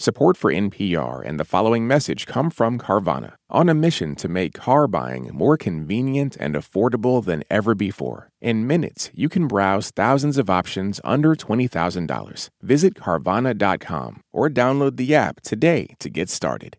[0.00, 4.54] Support for NPR and the following message come from Carvana, on a mission to make
[4.54, 8.30] car buying more convenient and affordable than ever before.
[8.40, 12.48] In minutes, you can browse thousands of options under $20,000.
[12.62, 16.76] Visit Carvana.com or download the app today to get started.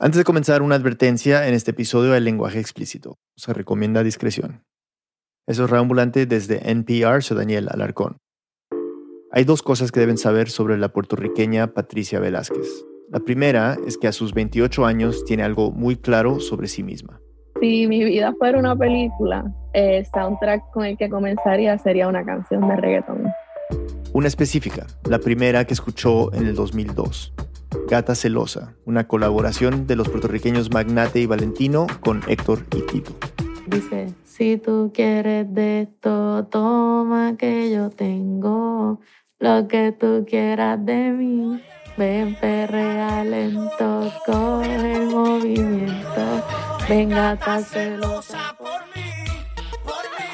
[0.00, 3.16] Antes de comenzar, una advertencia en este episodio del lenguaje explícito.
[3.36, 4.62] Se recomienda discreción.
[5.46, 8.21] Eso es Reambulante desde NPR, soy Daniel Alarcón.
[9.34, 12.84] Hay dos cosas que deben saber sobre la puertorriqueña Patricia Velázquez.
[13.10, 17.18] La primera es que a sus 28 años tiene algo muy claro sobre sí misma.
[17.58, 22.68] Si mi vida fuera una película, el soundtrack con el que comenzaría sería una canción
[22.68, 23.32] de reggaeton.
[24.12, 27.32] Una específica, la primera que escuchó en el 2002.
[27.88, 33.12] Gata Celosa, una colaboración de los puertorriqueños Magnate y Valentino con Héctor y Tito.
[33.66, 39.00] Dice, si tú quieres de esto, toma que yo tengo
[39.42, 41.60] lo que tú quieras de mí.
[41.98, 46.42] Ven, perrea lento, coge el movimiento.
[46.88, 49.02] Venga, celosa por mí,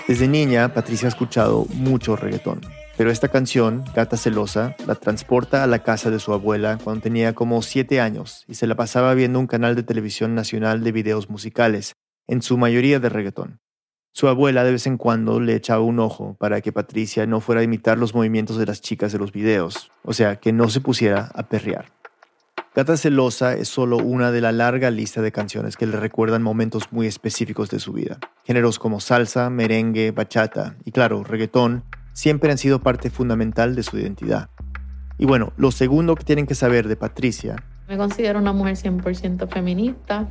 [0.07, 2.61] Desde niña, Patricia ha escuchado mucho reggaetón.
[2.97, 7.33] Pero esta canción, Gata Celosa, la transporta a la casa de su abuela cuando tenía
[7.33, 11.31] como siete años y se la pasaba viendo un canal de televisión nacional de videos
[11.31, 11.95] musicales,
[12.27, 13.61] en su mayoría de reggaetón.
[14.13, 17.61] Su abuela de vez en cuando le echaba un ojo para que Patricia no fuera
[17.61, 20.81] a imitar los movimientos de las chicas de los videos, o sea, que no se
[20.81, 21.93] pusiera a perrear.
[22.75, 26.93] Gata Celosa es solo una de la larga lista de canciones que le recuerdan momentos
[26.93, 28.19] muy específicos de su vida.
[28.45, 33.99] Géneros como salsa, merengue, bachata y claro, reggaetón siempre han sido parte fundamental de su
[33.99, 34.51] identidad.
[35.19, 37.57] Y bueno, lo segundo que tienen que saber de Patricia.
[37.89, 40.29] Me considero una mujer 100% feminista.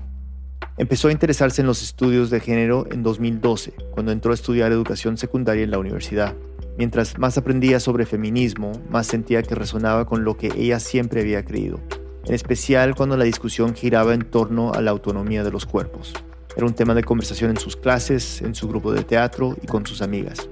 [0.78, 5.17] Empezó a interesarse en los estudios de género en 2012, cuando entró a estudiar educación
[5.17, 6.36] secundaria en la universidad.
[6.78, 11.44] Mientras más aprendía sobre feminismo, más sentía que resonaba con lo que ella siempre había
[11.44, 11.80] creído,
[12.25, 16.14] en especial cuando la discusión giraba en torno a la autonomía de los cuerpos.
[16.56, 19.88] Era un tema de conversación en sus clases, en su grupo de teatro y con
[19.88, 20.47] sus amigas.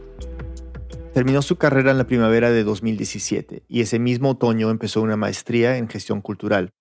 [1.14, 5.78] Terminó su carrera en la primavera de 2017 y ese mismo otoño empezó una maestría
[5.78, 6.72] en gestión cultural.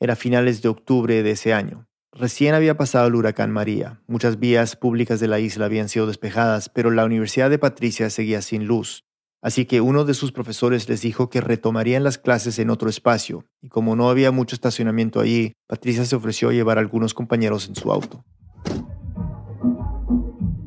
[0.00, 1.86] Era finales de octubre de ese año.
[2.16, 4.00] Recién había pasado el huracán María.
[4.06, 8.40] Muchas vías públicas de la isla habían sido despejadas, pero la Universidad de Patricia seguía
[8.40, 9.04] sin luz.
[9.42, 13.46] Así que uno de sus profesores les dijo que retomarían las clases en otro espacio,
[13.60, 17.68] y como no había mucho estacionamiento allí, Patricia se ofreció a llevar a algunos compañeros
[17.68, 18.24] en su auto.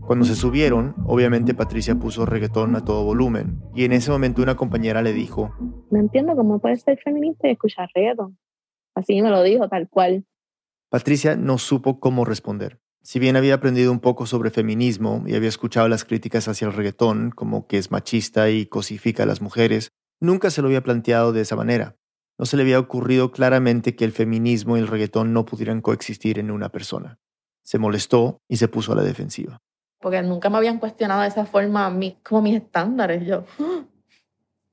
[0.05, 4.57] Cuando se subieron, obviamente Patricia puso reggaetón a todo volumen, y en ese momento una
[4.57, 5.53] compañera le dijo,
[5.91, 8.37] No entiendo cómo puedes ser feminista y escuchar reggaetón.
[8.95, 10.25] Así me lo dijo, tal cual.
[10.89, 12.79] Patricia no supo cómo responder.
[13.01, 16.73] Si bien había aprendido un poco sobre feminismo y había escuchado las críticas hacia el
[16.73, 21.33] reggaetón, como que es machista y cosifica a las mujeres, nunca se lo había planteado
[21.33, 21.97] de esa manera.
[22.37, 26.39] No se le había ocurrido claramente que el feminismo y el reggaetón no pudieran coexistir
[26.39, 27.19] en una persona.
[27.63, 29.61] Se molestó y se puso a la defensiva.
[29.99, 31.93] Porque nunca me habían cuestionado de esa forma
[32.23, 33.25] como mis estándares.
[33.25, 33.43] Yo,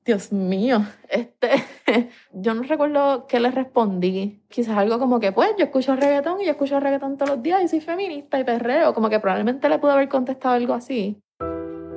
[0.05, 1.49] Dios mío, este,
[2.31, 4.43] yo no recuerdo qué le respondí.
[4.49, 7.63] Quizás algo como que, pues, yo escucho reggaetón y yo escucho reggaetón todos los días
[7.63, 8.93] y soy feminista y perreo.
[8.93, 11.19] Como que probablemente le pude haber contestado algo así.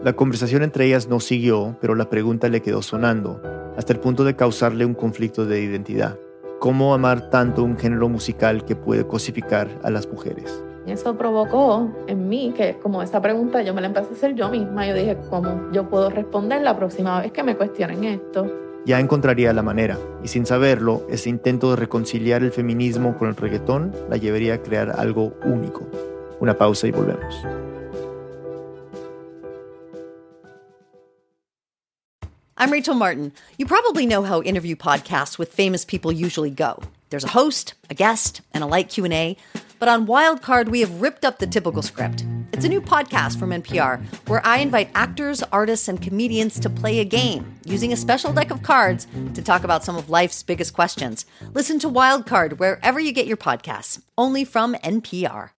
[0.02, 3.42] La conversación entre ellas no siguió, pero la pregunta le quedó sonando,
[3.76, 6.18] hasta el punto de causarle un conflicto de identidad.
[6.60, 10.64] ¿Cómo amar tanto un género musical que puede cosificar a las mujeres?
[10.90, 14.48] Eso provocó en mí que como esta pregunta yo me la empecé a hacer yo
[14.48, 14.86] misma.
[14.86, 18.46] Yo dije, ¿cómo yo puedo responder la próxima vez que me cuestionen esto?
[18.84, 23.36] Ya encontraría la manera, y sin saberlo, ese intento de reconciliar el feminismo con el
[23.36, 25.86] reggaetón la llevaría a crear algo único.
[26.40, 27.34] Una pausa y volvemos.
[32.56, 33.32] I'm Rachel Martin.
[33.56, 36.80] You probably know how interview podcasts with famous people usually go.
[37.10, 39.36] There's a host, a guest, and a light Q&A.
[39.78, 42.24] But on Wildcard, we have ripped up the typical script.
[42.52, 46.98] It's a new podcast from NPR where I invite actors, artists, and comedians to play
[46.98, 50.72] a game using a special deck of cards to talk about some of life's biggest
[50.72, 51.24] questions.
[51.54, 55.50] Listen to Wildcard wherever you get your podcasts, only from NPR.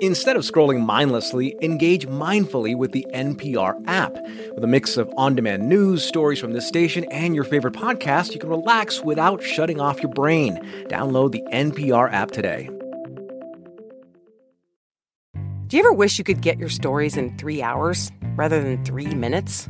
[0.00, 4.12] Instead of scrolling mindlessly, engage mindfully with the NPR app.
[4.54, 8.32] With a mix of on demand news, stories from this station, and your favorite podcast,
[8.32, 10.56] you can relax without shutting off your brain.
[10.88, 12.68] Download the NPR app today.
[15.68, 19.14] Do you ever wish you could get your stories in three hours rather than three
[19.14, 19.68] minutes?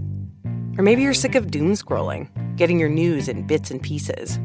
[0.79, 4.39] Or maybe you're sick of doom scrolling, getting your news in bits and pieces.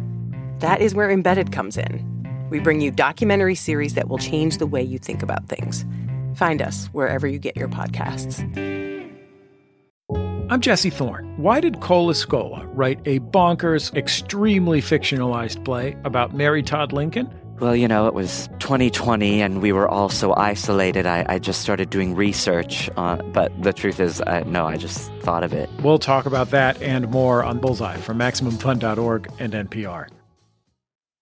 [0.62, 2.48] That is where Embedded comes in.
[2.50, 5.86] We bring you documentary series that will change the way you think about things.
[6.34, 8.42] Find us wherever you get your podcasts.
[10.50, 11.32] I'm Jesse Thorne.
[11.38, 17.32] Why did Cole Escola write a bonkers, extremely fictionalized play about Mary Todd Lincoln?
[17.60, 21.06] Well, you know, it was 2020 and we were all so isolated.
[21.06, 22.90] I, I just started doing research.
[22.98, 25.70] On, but the truth is, I, no, I just thought of it.
[25.82, 30.08] We'll talk about that and more on Bullseye from MaximumFun.org and NPR.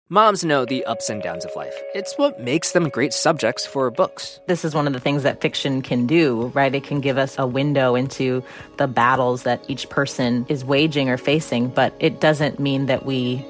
[0.10, 1.74] Moms know the ups and downs of life.
[1.96, 4.42] It's what makes them great subjects for books.
[4.46, 6.76] This is one of the things that fiction can do, right?
[6.76, 8.44] It can give us a window into
[8.76, 13.46] the battles that each person is waging or facing, but it doesn't mean that we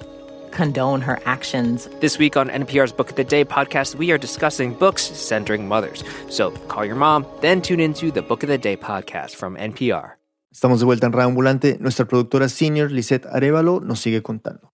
[0.51, 1.89] condone her actions.
[1.99, 6.03] This week on NPR's Book of the Day podcast, we are discussing books centering mothers.
[6.29, 10.13] So call your mom, then tune into the Book of the Day podcast from NPR.
[10.53, 11.77] Estamos de vuelta en Ambulante.
[11.79, 14.73] Nuestra productora senior, Lisette Arevalo, nos sigue contando.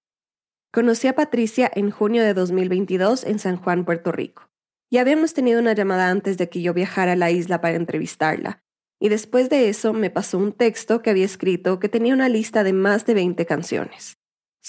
[0.73, 4.49] Conocí a Patricia en junio de 2022 en San Juan, Puerto Rico.
[4.89, 8.63] Ya habíamos tenido una llamada antes de que yo viajara a la isla para entrevistarla,
[8.99, 12.63] y después de eso me pasó un texto que había escrito que tenía una lista
[12.63, 14.16] de más de 20 canciones.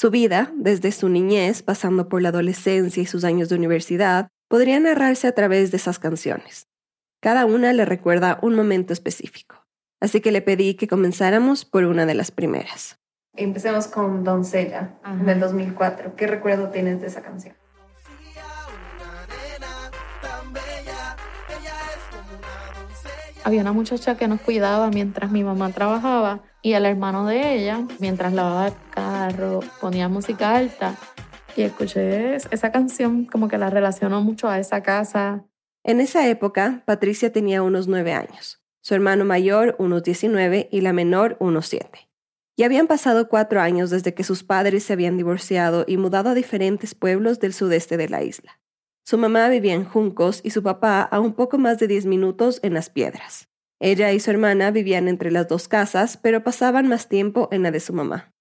[0.00, 4.78] Su vida, desde su niñez, pasando por la adolescencia y sus años de universidad, podría
[4.78, 6.68] narrarse a través de esas canciones.
[7.20, 9.66] Cada una le recuerda un momento específico.
[10.00, 13.00] Así que le pedí que comenzáramos por una de las primeras.
[13.34, 16.14] Empecemos con Doncella, del 2004.
[16.14, 17.56] ¿Qué recuerdo tienes de esa canción?
[23.42, 27.80] Había una muchacha que nos cuidaba mientras mi mamá trabajaba y el hermano de ella,
[27.98, 28.72] mientras lavaba
[29.80, 30.96] ponía música alta
[31.56, 35.44] y escuché esa canción como que la relacionó mucho a esa casa.
[35.84, 40.92] En esa época, Patricia tenía unos nueve años, su hermano mayor unos 19 y la
[40.92, 42.08] menor unos siete.
[42.56, 46.34] Ya habían pasado cuatro años desde que sus padres se habían divorciado y mudado a
[46.34, 48.60] diferentes pueblos del sudeste de la isla.
[49.04, 52.60] Su mamá vivía en Juncos y su papá a un poco más de diez minutos
[52.62, 53.48] en Las Piedras.
[53.80, 57.70] Ella y su hermana vivían entre las dos casas, pero pasaban más tiempo en la
[57.70, 58.34] de su mamá.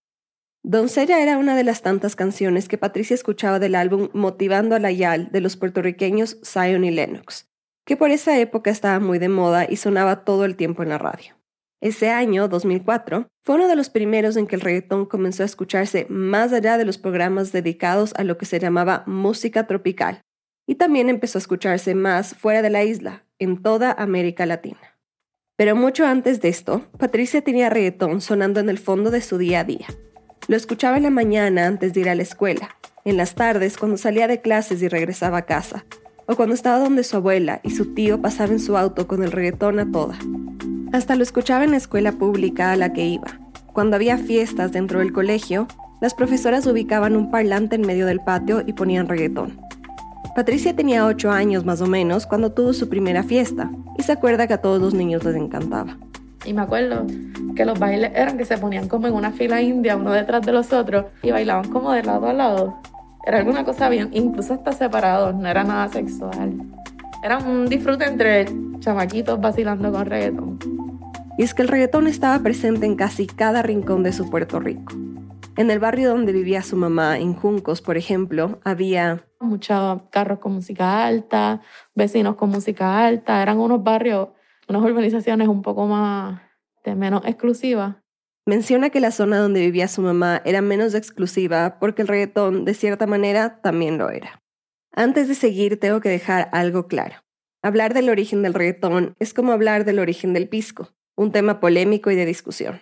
[0.69, 4.91] Doncella era una de las tantas canciones que Patricia escuchaba del álbum Motivando a la
[4.91, 7.47] Yal de los puertorriqueños Zion y Lennox,
[7.85, 10.97] que por esa época estaba muy de moda y sonaba todo el tiempo en la
[10.97, 11.35] radio.
[11.79, 16.05] Ese año, 2004, fue uno de los primeros en que el reggaetón comenzó a escucharse
[16.09, 20.19] más allá de los programas dedicados a lo que se llamaba música tropical,
[20.67, 24.99] y también empezó a escucharse más fuera de la isla, en toda América Latina.
[25.55, 29.61] Pero mucho antes de esto, Patricia tenía reggaetón sonando en el fondo de su día
[29.61, 29.87] a día.
[30.47, 32.75] Lo escuchaba en la mañana antes de ir a la escuela,
[33.05, 35.85] en las tardes cuando salía de clases y regresaba a casa,
[36.25, 39.31] o cuando estaba donde su abuela y su tío pasaban en su auto con el
[39.31, 40.17] reggaetón a toda.
[40.93, 43.39] Hasta lo escuchaba en la escuela pública a la que iba.
[43.73, 45.67] Cuando había fiestas dentro del colegio,
[45.99, 49.59] las profesoras ubicaban un parlante en medio del patio y ponían reggaetón.
[50.35, 54.47] Patricia tenía ocho años más o menos cuando tuvo su primera fiesta y se acuerda
[54.47, 55.97] que a todos los niños les encantaba.
[56.45, 57.05] Y me acuerdo
[57.57, 60.53] que los bailes eran que se ponían como en una fila india, uno detrás de
[60.53, 62.81] los otros, y bailaban como de lado a lado.
[63.25, 66.53] Era alguna cosa bien, incluso hasta separados, no era nada sexual.
[67.23, 68.45] Era un disfrute entre
[68.79, 70.59] chamaquitos vacilando con reggaetón.
[71.37, 74.93] Y es que el reggaetón estaba presente en casi cada rincón de su Puerto Rico.
[75.57, 79.25] En el barrio donde vivía su mamá, en Juncos, por ejemplo, había...
[79.39, 81.61] Muchos carros con música alta,
[81.95, 83.41] vecinos con música alta.
[83.41, 84.29] Eran unos barrios,
[84.67, 86.41] unas urbanizaciones un poco más,
[86.87, 87.97] de menos exclusivas.
[88.45, 92.73] Menciona que la zona donde vivía su mamá era menos exclusiva porque el reggaetón, de
[92.73, 94.41] cierta manera, también lo era.
[94.93, 97.15] Antes de seguir, tengo que dejar algo claro.
[97.61, 102.09] Hablar del origen del reggaetón es como hablar del origen del pisco, un tema polémico
[102.09, 102.79] y de discusión.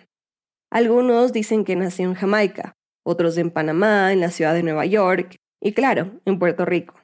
[0.70, 5.36] Algunos dicen que nació en Jamaica, otros en Panamá, en la ciudad de Nueva York
[5.60, 6.94] y claro, en Puerto Rico.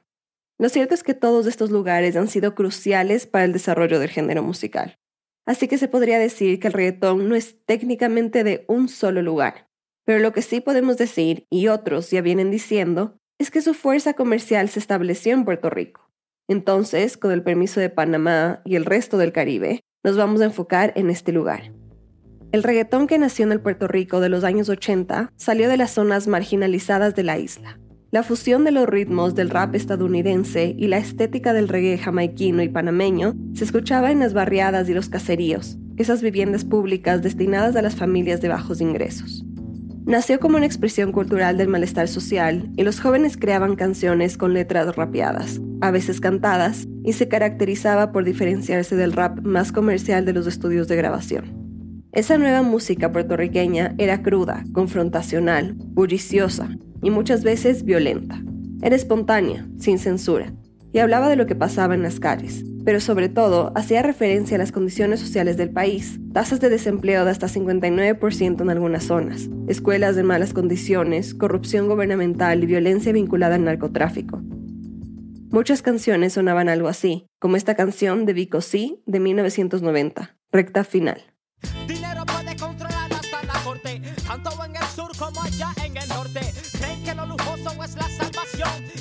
[0.57, 4.41] Lo cierto es que todos estos lugares han sido cruciales para el desarrollo del género
[4.41, 4.97] musical.
[5.45, 9.69] Así que se podría decir que el reggaetón no es técnicamente de un solo lugar.
[10.05, 14.13] Pero lo que sí podemos decir, y otros ya vienen diciendo, es que su fuerza
[14.13, 16.09] comercial se estableció en Puerto Rico.
[16.47, 20.93] Entonces, con el permiso de Panamá y el resto del Caribe, nos vamos a enfocar
[20.95, 21.71] en este lugar.
[22.51, 25.91] El reggaetón que nació en el Puerto Rico de los años 80 salió de las
[25.91, 27.79] zonas marginalizadas de la isla.
[28.13, 32.69] La fusión de los ritmos del rap estadounidense y la estética del reggae jamaiquino y
[32.69, 37.95] panameño se escuchaba en las barriadas y los caseríos, esas viviendas públicas destinadas a las
[37.95, 39.43] familias de bajos ingresos.
[40.05, 44.95] Nació como una expresión cultural del malestar social y los jóvenes creaban canciones con letras
[44.95, 50.45] rapeadas, a veces cantadas, y se caracterizaba por diferenciarse del rap más comercial de los
[50.45, 51.45] estudios de grabación.
[52.11, 56.69] Esa nueva música puertorriqueña era cruda, confrontacional, bulliciosa
[57.03, 58.41] y muchas veces violenta.
[58.81, 60.53] Era espontánea, sin censura,
[60.91, 64.57] y hablaba de lo que pasaba en las calles, pero sobre todo hacía referencia a
[64.57, 70.17] las condiciones sociales del país, tasas de desempleo de hasta 59% en algunas zonas, escuelas
[70.17, 74.41] en malas condiciones, corrupción gubernamental y violencia vinculada al narcotráfico.
[75.49, 81.21] Muchas canciones sonaban algo así, como esta canción de Vico C de 1990, Recta Final.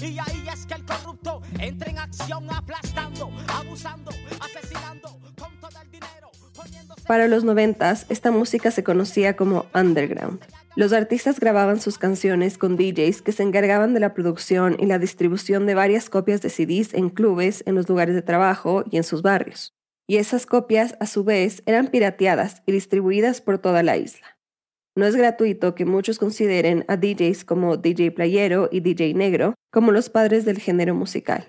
[0.09, 5.91] Y ahí es que el corrupto entra en acción aplastando, abusando, asesinando con todo el
[5.91, 6.31] dinero.
[7.07, 10.41] Para los noventas, esta música se conocía como underground.
[10.77, 14.99] Los artistas grababan sus canciones con DJs que se encargaban de la producción y la
[14.99, 19.05] distribución de varias copias de CDs en clubes, en los lugares de trabajo y en
[19.05, 19.75] sus barrios.
[20.07, 24.32] Y esas copias, a su vez, eran pirateadas y distribuidas por toda la isla.
[24.95, 29.91] No es gratuito que muchos consideren a DJs como DJ Playero y DJ Negro como
[29.91, 31.49] los padres del género musical.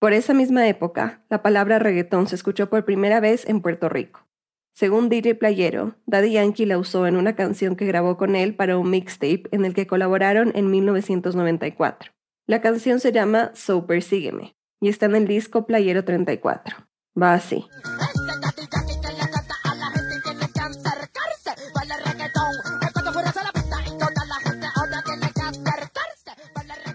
[0.00, 4.26] Por esa misma época, la palabra reggaetón se escuchó por primera vez en Puerto Rico.
[4.74, 8.78] Según DJ Playero, Daddy Yankee la usó en una canción que grabó con él para
[8.78, 12.10] un mixtape en el que colaboraron en 1994.
[12.46, 16.74] La canción se llama So Persígueme y está en el disco Playero 34.
[17.20, 17.66] Va así.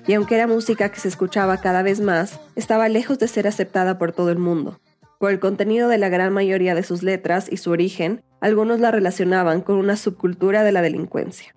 [0.08, 3.98] Y aunque era música que se escuchaba cada vez más, estaba lejos de ser aceptada
[3.98, 4.80] por todo el mundo.
[5.20, 8.92] Por el contenido de la gran mayoría de sus letras y su origen, algunos la
[8.92, 11.54] relacionaban con una subcultura de la delincuencia.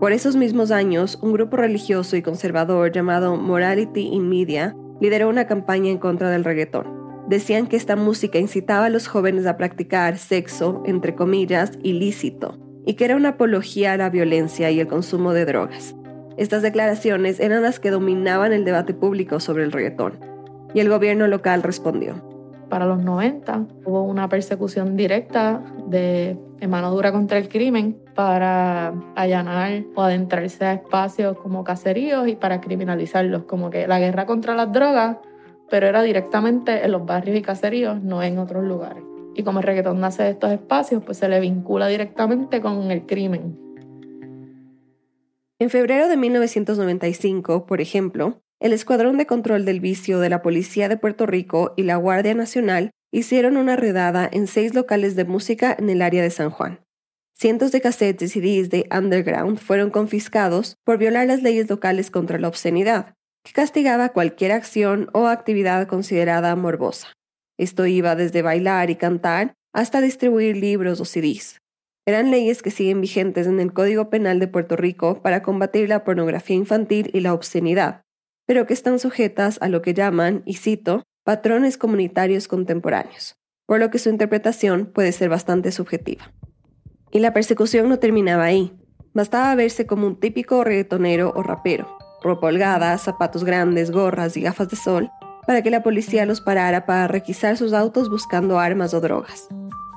[0.00, 5.46] Por esos mismos años, un grupo religioso y conservador llamado Morality in Media lideró una
[5.46, 7.02] campaña en contra del reggaetón.
[7.28, 12.94] Decían que esta música incitaba a los jóvenes a practicar sexo, entre comillas, ilícito, y
[12.94, 15.94] que era una apología a la violencia y el consumo de drogas.
[16.36, 20.18] Estas declaraciones eran las que dominaban el debate público sobre el reggaetón,
[20.74, 22.14] y el gobierno local respondió.
[22.68, 29.82] Para los 90 hubo una persecución directa de mano dura contra el crimen para allanar
[29.94, 34.72] o adentrarse a espacios como caseríos y para criminalizarlos, como que la guerra contra las
[34.72, 35.18] drogas,
[35.68, 39.02] pero era directamente en los barrios y caseríos, no en otros lugares.
[39.34, 43.06] Y como el reggaetón nace de estos espacios, pues se le vincula directamente con el
[43.06, 43.58] crimen.
[45.62, 50.88] En febrero de 1995, por ejemplo, el Escuadrón de Control del Vicio de la Policía
[50.88, 55.72] de Puerto Rico y la Guardia Nacional hicieron una redada en seis locales de música
[55.78, 56.80] en el área de San Juan.
[57.32, 62.40] Cientos de cassettes y CDs de underground fueron confiscados por violar las leyes locales contra
[62.40, 63.14] la obscenidad,
[63.44, 67.12] que castigaba cualquier acción o actividad considerada morbosa.
[67.56, 71.61] Esto iba desde bailar y cantar hasta distribuir libros o CDs.
[72.04, 76.02] Eran leyes que siguen vigentes en el Código Penal de Puerto Rico para combatir la
[76.02, 78.02] pornografía infantil y la obscenidad,
[78.44, 83.90] pero que están sujetas a lo que llaman, y cito, patrones comunitarios contemporáneos, por lo
[83.90, 86.32] que su interpretación puede ser bastante subjetiva.
[87.12, 88.72] Y la persecución no terminaba ahí.
[89.14, 94.70] Bastaba verse como un típico reggaetonero o rapero, ropa holgada, zapatos grandes, gorras y gafas
[94.70, 95.10] de sol,
[95.46, 99.48] para que la policía los parara para requisar sus autos buscando armas o drogas.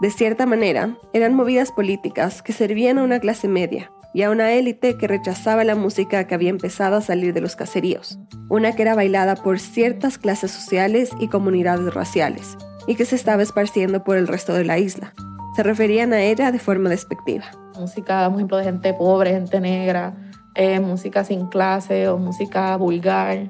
[0.02, 4.54] De cierta manera, eran movidas políticas que servían a una clase media y a una
[4.54, 8.18] élite que rechazaba la música que había empezado a salir de los caseríos,
[8.50, 13.44] una que era bailada por ciertas clases sociales y comunidades raciales, y que se estaba
[13.44, 15.14] esparciendo por el resto de la isla.
[15.56, 17.46] Se referían a ella de forma despectiva.
[17.78, 20.14] Música, por ejemplo, de gente pobre, gente negra,
[20.56, 23.50] eh, música sin clase o música vulgar.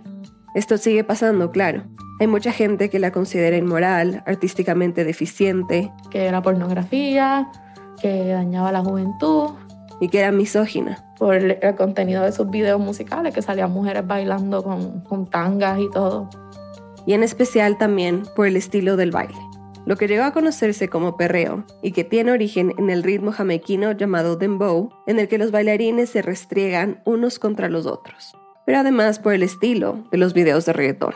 [0.55, 1.83] Esto sigue pasando, claro.
[2.21, 5.91] Hay mucha gente que la considera inmoral, artísticamente deficiente.
[6.09, 7.51] Que era pornografía,
[8.01, 9.49] que dañaba a la juventud.
[9.99, 11.03] Y que era misógina.
[11.19, 15.89] Por el, contenido de sus videos musicales, que salían mujeres bailando con, con tangas y
[15.91, 16.29] todo.
[17.05, 19.37] Y en especial también por el estilo del baile.
[19.85, 23.91] Lo que llegó a conocerse como perreo y que tiene origen en el ritmo jamequino
[23.91, 28.35] llamado dembow, en el que los bailarines se restriegan unos contra los otros,
[28.65, 31.13] pero además por el estilo de los videos de reggaetón.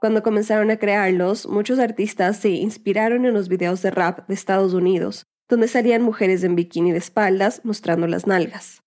[0.00, 4.72] Cuando comenzaron a crearlos, muchos artistas se inspiraron en los videos de rap de Estados
[4.72, 8.82] Unidos, donde salían mujeres en bikini de espaldas mostrando las nalgas.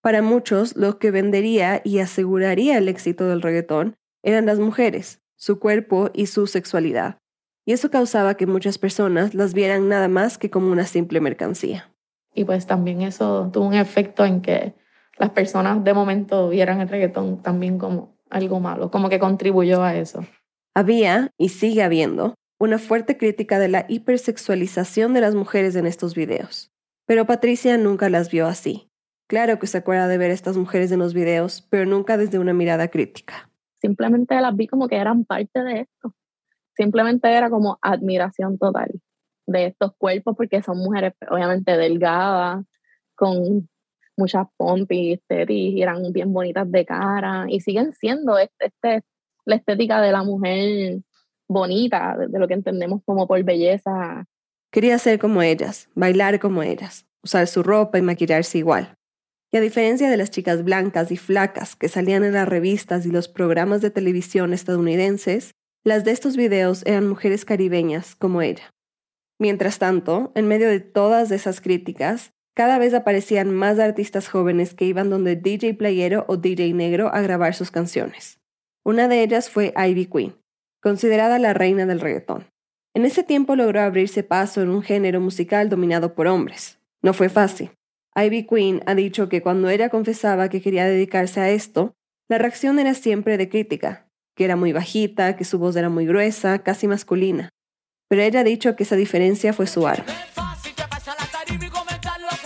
[0.00, 5.58] Para muchos, lo que vendería y aseguraría el éxito del reggaetón eran las mujeres, su
[5.58, 7.18] cuerpo y su sexualidad.
[7.66, 11.90] Y eso causaba que muchas personas las vieran nada más que como una simple mercancía.
[12.34, 14.74] Y pues también eso tuvo un efecto en que
[15.18, 19.94] las personas de momento vieran el reggaetón también como algo malo, como que contribuyó a
[19.94, 20.24] eso.
[20.74, 26.14] Había, y sigue habiendo, una fuerte crítica de la hipersexualización de las mujeres en estos
[26.14, 26.72] videos.
[27.06, 28.90] Pero Patricia nunca las vio así.
[29.28, 32.38] Claro que se acuerda de ver a estas mujeres en los videos, pero nunca desde
[32.38, 33.50] una mirada crítica.
[33.80, 36.14] simplemente las vi como que eran parte de esto.
[36.74, 38.90] Simplemente era como admiración total
[39.46, 42.64] de estos cuerpos porque son mujeres obviamente delgadas,
[43.14, 43.68] con
[44.16, 49.02] muchas pompis, y eran bien bonitas de cara y siguen siendo este, este,
[49.44, 51.00] la estética de la mujer
[51.48, 54.24] bonita, de, de lo que entendemos como por belleza.
[54.70, 58.94] Quería ser como ellas, bailar como ellas, usar su ropa y maquillarse igual.
[59.52, 63.10] Y a diferencia de las chicas blancas y flacas que salían en las revistas y
[63.12, 65.52] los programas de televisión estadounidenses,
[65.84, 68.74] las de estos videos eran mujeres caribeñas como ella.
[69.38, 74.84] Mientras tanto, en medio de todas esas críticas, cada vez aparecían más artistas jóvenes que
[74.84, 78.38] iban donde DJ Playero o DJ Negro a grabar sus canciones.
[78.84, 80.36] Una de ellas fue Ivy Queen,
[80.80, 82.46] considerada la reina del reggaetón.
[82.94, 86.78] En ese tiempo logró abrirse paso en un género musical dominado por hombres.
[87.02, 87.72] No fue fácil.
[88.14, 91.94] Ivy Queen ha dicho que cuando ella confesaba que quería dedicarse a esto,
[92.28, 94.06] la reacción era siempre de crítica,
[94.36, 97.48] que era muy bajita, que su voz era muy gruesa, casi masculina.
[98.08, 100.06] Pero ella ha dicho que esa diferencia fue su arma.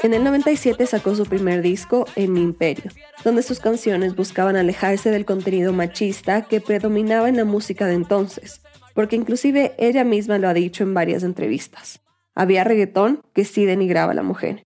[0.03, 2.93] En el 97 sacó su primer disco, En mi imperio,
[3.25, 8.63] donde sus canciones buscaban alejarse del contenido machista que predominaba en la música de entonces,
[8.95, 12.01] porque inclusive ella misma lo ha dicho en varias entrevistas.
[12.37, 14.63] Había reggaetón que sí denigraba a la mujer.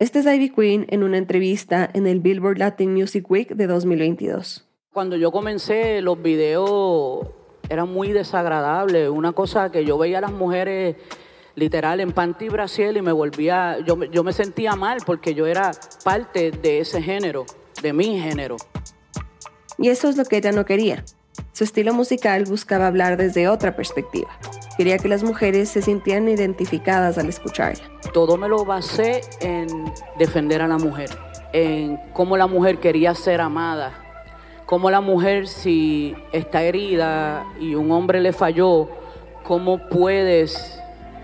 [0.00, 4.68] Este es Ivy Queen en una entrevista en el Billboard Latin Music Week de 2022.
[4.92, 7.28] Cuando yo comencé, los videos
[7.68, 9.08] eran muy desagradables.
[9.08, 10.96] Una cosa que yo veía a las mujeres
[11.58, 15.46] literal en panty y Brasil y me volvía, yo, yo me sentía mal porque yo
[15.46, 15.72] era
[16.04, 17.44] parte de ese género,
[17.82, 18.56] de mi género.
[19.76, 21.04] Y eso es lo que ella no quería.
[21.52, 24.28] Su estilo musical buscaba hablar desde otra perspectiva.
[24.76, 27.82] Quería que las mujeres se sintieran identificadas al escucharla.
[28.12, 29.66] Todo me lo basé en
[30.18, 31.10] defender a la mujer,
[31.52, 33.92] en cómo la mujer quería ser amada,
[34.66, 38.88] cómo la mujer si está herida y un hombre le falló,
[39.42, 40.78] cómo puedes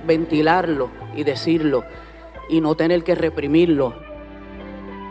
[0.06, 1.84] ventilarlo y decirlo
[2.48, 3.94] y no tener que reprimirlo.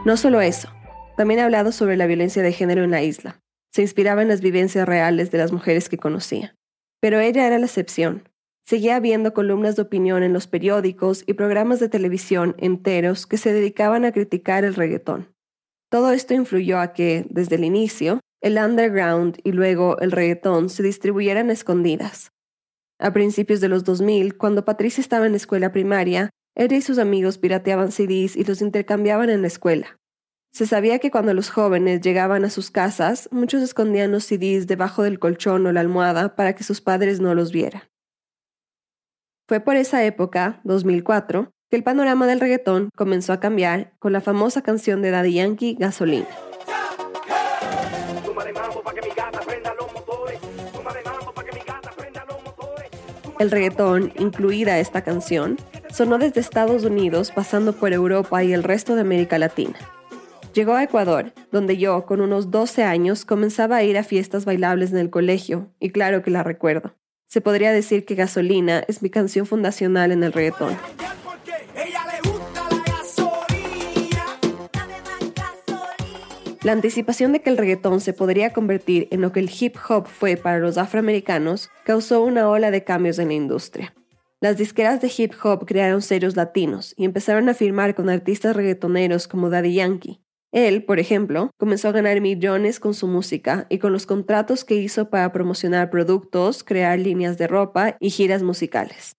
[0.05, 0.69] No solo eso,
[1.15, 3.39] también ha hablado sobre la violencia de género en la isla.
[3.71, 6.55] Se inspiraba en las vivencias reales de las mujeres que conocía.
[6.99, 8.29] Pero ella era la excepción.
[8.65, 13.51] Seguía habiendo columnas de opinión en los periódicos y programas de televisión enteros que se
[13.51, 15.33] dedicaban a criticar el reggaetón.
[15.89, 20.83] Todo esto influyó a que, desde el inicio, el underground y luego el reggaetón se
[20.83, 22.32] distribuyeran escondidas.
[23.03, 26.99] A principios de los 2000, cuando Patricia estaba en la escuela primaria, ella y sus
[26.99, 29.99] amigos pirateaban CDs y los intercambiaban en la escuela.
[30.53, 35.03] Se sabía que cuando los jóvenes llegaban a sus casas, muchos escondían los CDs debajo
[35.03, 37.81] del colchón o la almohada para que sus padres no los vieran.
[39.49, 44.21] Fue por esa época, 2004, que el panorama del reggaetón comenzó a cambiar con la
[44.21, 46.29] famosa canción de Daddy Yankee, Gasolina.
[53.43, 55.57] El reggaetón, incluida esta canción,
[55.91, 59.77] sonó desde Estados Unidos pasando por Europa y el resto de América Latina.
[60.53, 64.93] Llegó a Ecuador, donde yo, con unos 12 años, comenzaba a ir a fiestas bailables
[64.93, 66.95] en el colegio, y claro que la recuerdo.
[67.27, 70.77] Se podría decir que Gasolina es mi canción fundacional en el reggaetón.
[76.63, 80.07] La anticipación de que el reggaetón se podría convertir en lo que el hip hop
[80.07, 83.93] fue para los afroamericanos causó una ola de cambios en la industria.
[84.39, 89.27] Las disqueras de hip hop crearon sellos latinos y empezaron a firmar con artistas reggaetoneros
[89.27, 90.23] como Daddy Yankee,
[90.53, 94.75] él, por ejemplo, comenzó a ganar millones con su música y con los contratos que
[94.75, 99.15] hizo para promocionar productos, crear líneas de ropa y giras musicales.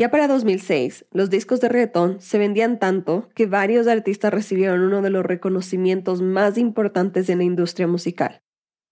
[0.00, 5.02] Ya para 2006, los discos de reggaetón se vendían tanto que varios artistas recibieron uno
[5.02, 8.40] de los reconocimientos más importantes en la industria musical,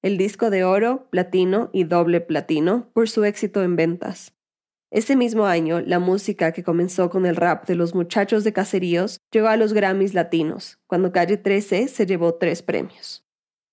[0.02, 4.34] el disco de oro, platino y doble platino por su éxito en ventas.
[4.90, 9.16] Ese mismo año, la música que comenzó con el rap de los muchachos de caseríos
[9.32, 13.24] llegó a los Grammys latinos, cuando Calle 13 se llevó tres premios.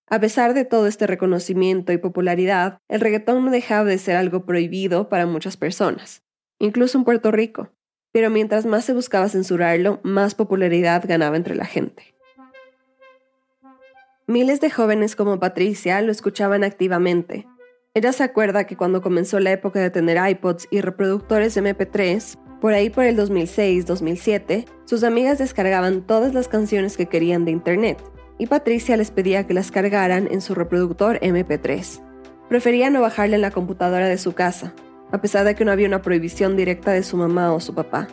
[0.08, 4.46] A pesar de todo este reconocimiento y popularidad, el reggaetón no dejaba de ser algo
[4.46, 6.25] prohibido para muchas personas,
[6.60, 7.70] incluso en Puerto Rico.
[8.12, 12.16] Pero mientras más se buscaba censurarlo, más popularidad ganaba entre la gente.
[14.28, 17.46] Miles de jóvenes como Patricia lo escuchaban activamente,
[17.98, 22.74] ella se acuerda que cuando comenzó la época de tener iPods y reproductores MP3, por
[22.74, 28.04] ahí por el 2006-2007, sus amigas descargaban todas las canciones que querían de Internet,
[28.38, 32.02] y Patricia les pedía que las cargaran en su reproductor MP3.
[32.50, 34.74] Prefería no bajarle en la computadora de su casa,
[35.12, 38.08] a pesar de que no había una prohibición directa de su mamá o su papá.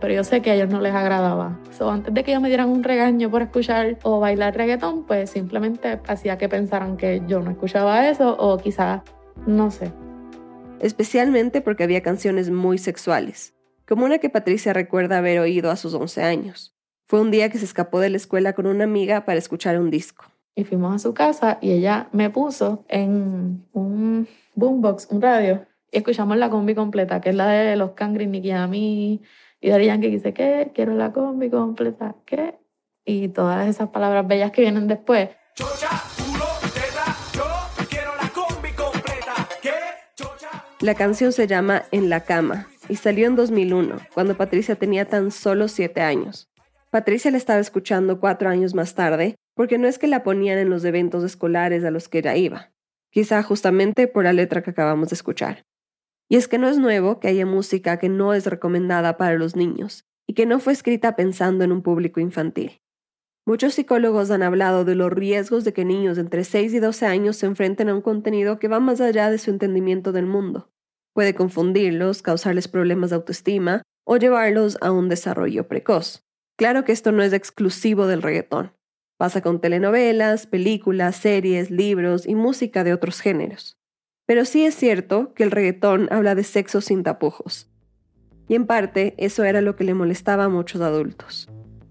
[0.00, 1.58] pero yo sé que a ellos no les agradaba.
[1.76, 5.28] So, antes de que ellos me dieran un regaño por escuchar o bailar reggaetón, pues
[5.30, 9.02] simplemente hacía que pensaran que yo no escuchaba eso o quizás,
[9.46, 9.92] no sé.
[10.80, 13.54] Especialmente porque había canciones muy sexuales,
[13.86, 16.74] como una que Patricia recuerda haber oído a sus 11 años.
[17.06, 19.90] Fue un día que se escapó de la escuela con una amiga para escuchar un
[19.90, 20.24] disco.
[20.54, 25.98] Y fuimos a su casa y ella me puso en un boombox, un radio, y
[25.98, 29.22] escuchamos la combi completa, que es la de los Cangri, Nicky Ami
[29.60, 30.70] y Daddy Yankee dice, ¿qué?
[30.74, 32.58] Quiero la combi completa, ¿qué?
[33.04, 35.30] Y todas esas palabras bellas que vienen después.
[40.80, 45.30] La canción se llama En la cama y salió en 2001, cuando Patricia tenía tan
[45.30, 46.48] solo 7 años.
[46.90, 50.70] Patricia la estaba escuchando cuatro años más tarde, porque no es que la ponían en
[50.70, 52.72] los eventos escolares a los que ella iba,
[53.10, 55.66] quizá justamente por la letra que acabamos de escuchar.
[56.30, 59.56] Y es que no es nuevo que haya música que no es recomendada para los
[59.56, 62.80] niños y que no fue escrita pensando en un público infantil.
[63.44, 67.36] Muchos psicólogos han hablado de los riesgos de que niños entre 6 y 12 años
[67.36, 70.70] se enfrenten a un contenido que va más allá de su entendimiento del mundo.
[71.14, 76.24] Puede confundirlos, causarles problemas de autoestima o llevarlos a un desarrollo precoz.
[76.56, 78.72] Claro que esto no es exclusivo del reggaetón.
[79.18, 83.79] Pasa con telenovelas, películas, series, libros y música de otros géneros.
[84.30, 87.68] Pero sí es cierto que el reggaetón habla de sexo sin tapujos.
[88.46, 91.48] Y en parte eso era lo que le molestaba a muchos adultos.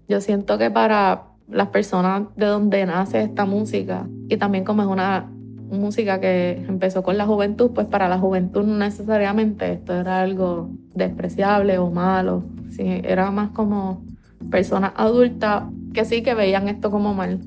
[0.08, 4.88] Yo siento que para las personas de donde nace esta música, y también como es
[4.88, 5.30] una
[5.70, 10.70] música que empezó con la juventud, pues para la juventud no necesariamente esto era algo
[10.94, 12.42] despreciable o malo.
[12.70, 14.02] Sí, era más como
[14.50, 17.38] personas adultas que sí que veían esto como mal.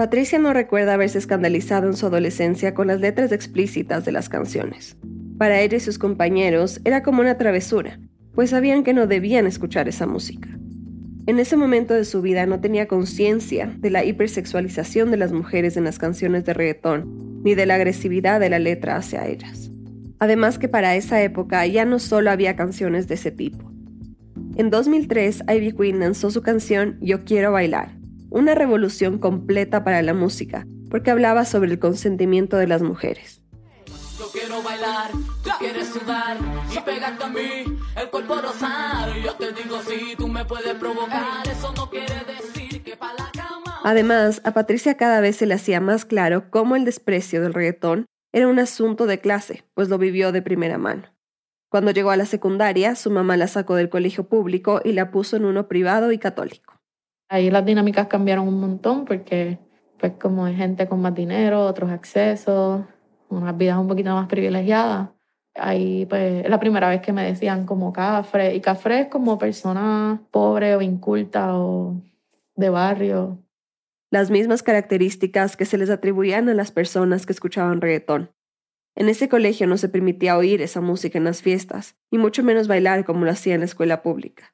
[0.00, 4.96] Patricia no recuerda haberse escandalizado en su adolescencia con las letras explícitas de las canciones.
[5.36, 8.00] Para ella y sus compañeros era como una travesura,
[8.34, 10.48] pues sabían que no debían escuchar esa música.
[11.26, 15.76] En ese momento de su vida no tenía conciencia de la hipersexualización de las mujeres
[15.76, 19.70] en las canciones de reggaetón, ni de la agresividad de la letra hacia ellas.
[20.18, 23.70] Además que para esa época ya no solo había canciones de ese tipo.
[24.56, 27.99] En 2003, Ivy Queen lanzó su canción Yo Quiero Bailar,
[28.30, 33.42] una revolución completa para la música, porque hablaba sobre el consentimiento de las mujeres.
[34.18, 35.10] Yo quiero bailar,
[35.42, 36.36] tú quieres sudar
[36.70, 39.16] y pegarte a mí, el cuerpo rosar.
[39.24, 43.30] Yo te digo si tú me puedes provocar, eso no quiere decir que para la
[43.32, 43.80] cama.
[43.82, 48.06] Además, a Patricia cada vez se le hacía más claro cómo el desprecio del reggaetón
[48.32, 51.04] era un asunto de clase, pues lo vivió de primera mano.
[51.70, 55.36] Cuando llegó a la secundaria, su mamá la sacó del colegio público y la puso
[55.36, 56.79] en uno privado y católico.
[57.32, 59.60] Ahí las dinámicas cambiaron un montón porque
[60.00, 62.82] pues como hay gente con más dinero, otros accesos,
[63.28, 65.10] unas vidas un poquito más privilegiadas.
[65.54, 69.38] Ahí pues es la primera vez que me decían como cafre y cafre es como
[69.38, 72.02] persona pobre o inculta o
[72.56, 73.38] de barrio.
[74.10, 78.32] Las mismas características que se les atribuían a las personas que escuchaban reggaetón.
[78.96, 82.66] En ese colegio no se permitía oír esa música en las fiestas, y mucho menos
[82.66, 84.52] bailar como lo hacía en la escuela pública.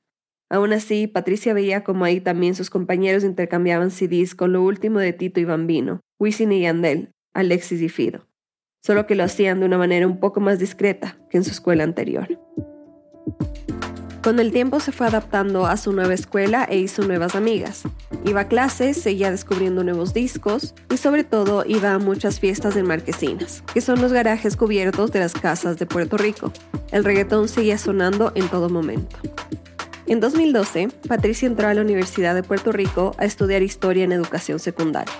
[0.48, 5.12] Aún así, Patricia veía como ahí también sus compañeros intercambiaban CDs con lo último de
[5.12, 8.28] Tito y Bambino, Wisin y Yandel, Alexis y Fido,
[8.84, 11.82] solo que lo hacían de una manera un poco más discreta que en su escuela
[11.82, 12.38] anterior.
[14.22, 17.82] Con el tiempo se fue adaptando a su nueva escuela e hizo nuevas amigas.
[18.24, 22.88] Iba a clases, seguía descubriendo nuevos discos y sobre todo iba a muchas fiestas en
[22.88, 26.52] marquesinas, que son los garajes cubiertos de las casas de Puerto Rico.
[26.90, 29.16] El reggaetón seguía sonando en todo momento.
[30.08, 34.60] En 2012, Patricia entró a la Universidad de Puerto Rico a estudiar historia en educación
[34.60, 35.12] secundaria.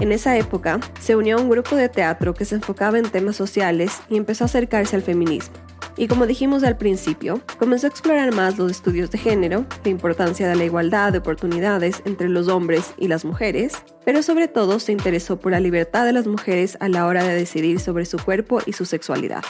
[0.00, 3.36] En esa época, se unió a un grupo de teatro que se enfocaba en temas
[3.36, 5.54] sociales y empezó a acercarse al feminismo.
[5.96, 10.48] Y como dijimos al principio, comenzó a explorar más los estudios de género, la importancia
[10.48, 13.74] de la igualdad de oportunidades entre los hombres y las mujeres,
[14.04, 17.36] pero sobre todo se interesó por la libertad de las mujeres a la hora de
[17.36, 19.44] decidir sobre su cuerpo y su sexualidad.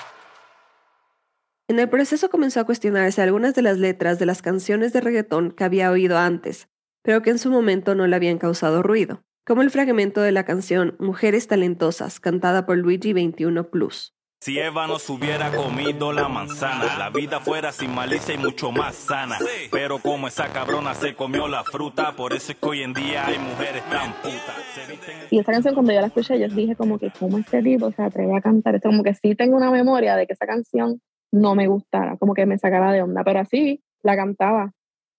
[1.72, 5.52] En el proceso comenzó a cuestionarse algunas de las letras de las canciones de reggaetón
[5.52, 6.68] que había oído antes,
[7.00, 10.44] pero que en su momento no le habían causado ruido, como el fragmento de la
[10.44, 14.14] canción Mujeres Talentosas, cantada por Luigi 21 Plus.
[14.42, 18.70] Si Eva no se hubiera comido la manzana, la vida fuera sin malicia y mucho
[18.70, 19.38] más sana.
[19.70, 23.26] Pero como esa cabrona se comió la fruta, por eso es que hoy en día
[23.26, 25.30] hay mujeres tan putas.
[25.30, 28.02] Y esa canción cuando yo la escuché, yo dije como que cómo este tipo se
[28.02, 31.00] atreve a cantar esto, como que sí tengo una memoria de que esa canción
[31.32, 34.72] no me gustara, como que me sacara de onda, pero así la cantaba.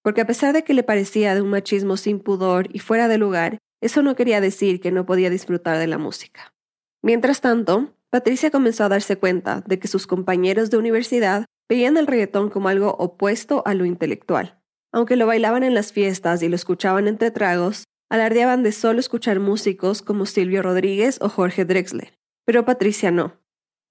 [0.03, 3.17] Porque a pesar de que le parecía de un machismo sin pudor y fuera de
[3.17, 6.53] lugar, eso no quería decir que no podía disfrutar de la música.
[7.01, 12.07] Mientras tanto, Patricia comenzó a darse cuenta de que sus compañeros de universidad veían el
[12.07, 14.59] reggaetón como algo opuesto a lo intelectual.
[14.93, 19.39] Aunque lo bailaban en las fiestas y lo escuchaban entre tragos, alardeaban de solo escuchar
[19.39, 22.13] músicos como Silvio Rodríguez o Jorge Drexler.
[22.45, 23.33] Pero Patricia no.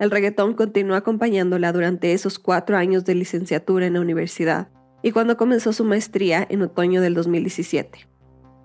[0.02, 4.66] El reggaetón continuó acompañándola durante esos cuatro años de licenciatura en la universidad
[5.00, 8.08] y cuando comenzó su maestría en otoño del 2017.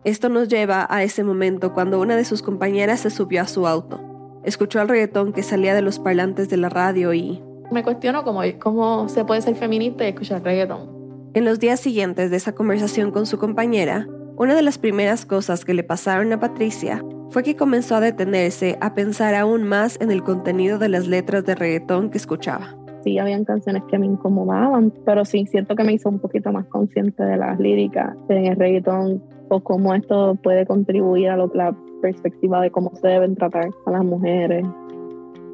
[0.04, 3.68] Esto nos lleva a ese momento cuando una de sus compañeras se subió a su
[3.68, 7.40] auto, escuchó el reggaetón que salía de los parlantes de la radio y...
[7.72, 10.90] Me cuestiono cómo, cómo se puede ser feminista y escuchar reggaetón.
[11.36, 15.66] En los días siguientes de esa conversación con su compañera, una de las primeras cosas
[15.66, 20.12] que le pasaron a Patricia fue que comenzó a detenerse a pensar aún más en
[20.12, 22.76] el contenido de las letras de reggaetón que escuchaba.
[23.04, 26.66] Sí, habían canciones que me incomodaban, pero sí, siento que me hizo un poquito más
[26.68, 32.62] consciente de las líricas en el reggaetón o cómo esto puede contribuir a la perspectiva
[32.62, 34.66] de cómo se deben tratar a las mujeres.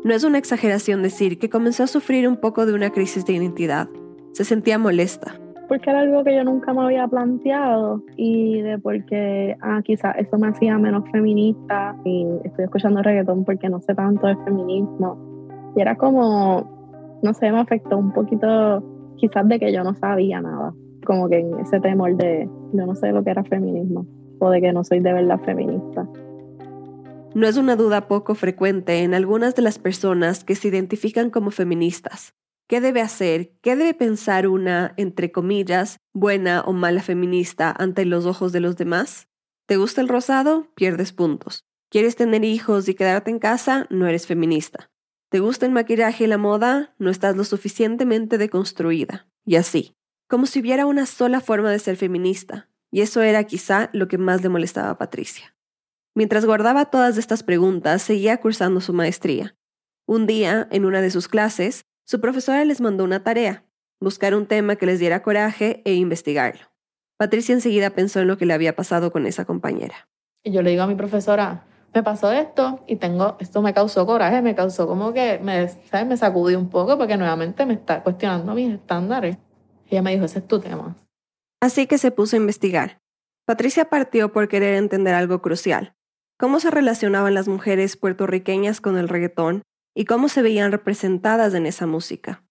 [0.03, 3.33] No es una exageración decir que comenzó a sufrir un poco de una crisis de
[3.33, 3.87] identidad.
[4.33, 5.39] Se sentía molesta,
[5.73, 10.37] porque era algo que yo nunca me había planteado y de porque ah, quizás eso
[10.37, 15.17] me hacía menos feminista y estoy escuchando reggaetón porque no sé tanto de feminismo.
[15.75, 18.83] Y era como, no sé, me afectó un poquito
[19.17, 20.75] quizás de que yo no sabía nada,
[21.07, 24.05] como que en ese temor de yo no sé lo que era feminismo
[24.37, 26.07] o de que no soy de verdad feminista.
[27.33, 31.49] No es una duda poco frecuente en algunas de las personas que se identifican como
[31.49, 32.35] feministas.
[32.67, 33.53] ¿Qué debe hacer?
[33.61, 38.77] ¿Qué debe pensar una, entre comillas, buena o mala feminista ante los ojos de los
[38.77, 39.27] demás?
[39.65, 40.71] ¿Te gusta el rosado?
[40.75, 41.65] Pierdes puntos.
[41.89, 43.85] ¿Quieres tener hijos y quedarte en casa?
[43.89, 44.89] No eres feminista.
[45.29, 46.95] ¿Te gusta el maquillaje y la moda?
[46.99, 49.27] No estás lo suficientemente deconstruida.
[49.45, 49.95] Y así,
[50.27, 52.69] como si hubiera una sola forma de ser feminista.
[52.91, 55.55] Y eso era quizá lo que más le molestaba a Patricia.
[56.15, 59.55] Mientras guardaba todas estas preguntas, seguía cursando su maestría.
[60.05, 63.63] Un día, en una de sus clases, su profesora les mandó una tarea,
[63.99, 66.65] buscar un tema que les diera coraje e investigarlo.
[67.17, 70.09] Patricia enseguida pensó en lo que le había pasado con esa compañera.
[70.43, 74.05] Y yo le digo a mi profesora, me pasó esto y tengo, esto me causó
[74.05, 76.07] coraje, me causó como que me, ¿sabes?
[76.07, 79.37] me sacudí un poco porque nuevamente me está cuestionando mis estándares.
[79.85, 80.97] Y ella me dijo, ese es tu tema.
[81.61, 82.99] Así que se puso a investigar.
[83.45, 85.95] Patricia partió por querer entender algo crucial.
[86.37, 89.63] ¿Cómo se relacionaban las mujeres puertorriqueñas con el reggaetón
[89.95, 92.43] y cómo se veían representadas en esa música.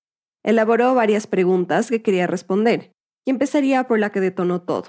[0.43, 2.93] Elaboró varias preguntas que quería responder,
[3.25, 4.85] y empezaría por la que detonó todo.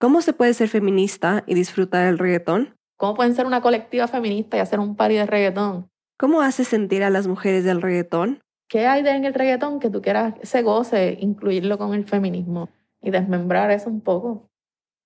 [0.00, 2.74] ¿Cómo se puede ser feminista y disfrutar el reggaetón?
[2.96, 5.88] ¿Cómo pueden ser una colectiva feminista y hacer un party de reggaetón?
[6.18, 8.40] ¿Cómo hace sentir a las mujeres del reggaetón?
[8.68, 12.68] ¿Qué hay en el reggaetón que tú quieras ese goce, incluirlo con el feminismo
[13.00, 14.48] y desmembrar eso un poco?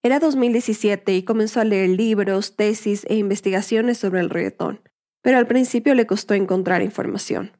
[0.02, 4.80] Era 2017 y comenzó a leer libros, tesis e investigaciones sobre el reggaetón
[5.26, 7.50] pero al principio le costó encontrar información.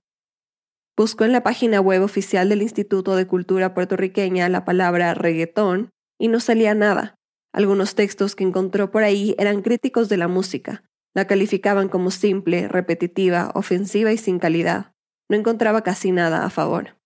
[0.96, 6.28] Buscó en la página web oficial del Instituto de Cultura Puertorriqueña la palabra reggaetón y
[6.28, 7.16] no salía nada.
[7.52, 10.84] Algunos textos que encontró por ahí eran críticos de la música.
[11.12, 14.92] La calificaban como simple, repetitiva, ofensiva y sin calidad.
[15.28, 16.96] No encontraba casi nada a favor.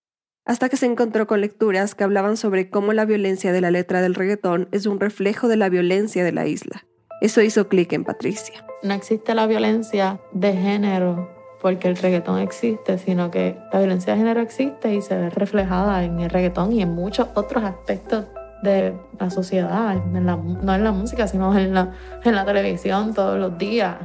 [0.45, 4.03] Hasta que se encontró con lecturas que hablaban sobre cómo la violencia de la letra
[4.03, 6.85] del reggaetón es un reflejo de la violencia de la isla.
[7.21, 8.65] Eso hizo clic en Patricia.
[8.83, 11.31] No existe la violencia de género
[11.61, 16.05] porque el reggaetón existe, sino que la violencia de género existe y se ve reflejada
[16.05, 18.25] en el reggaetón y en muchos otros aspectos
[18.63, 21.93] de la sociedad, no en la música, sino en la,
[22.25, 23.97] en la televisión todos los días,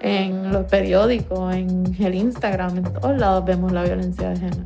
[0.00, 4.64] en los periódicos, en el Instagram, en todos lados vemos la violencia de género.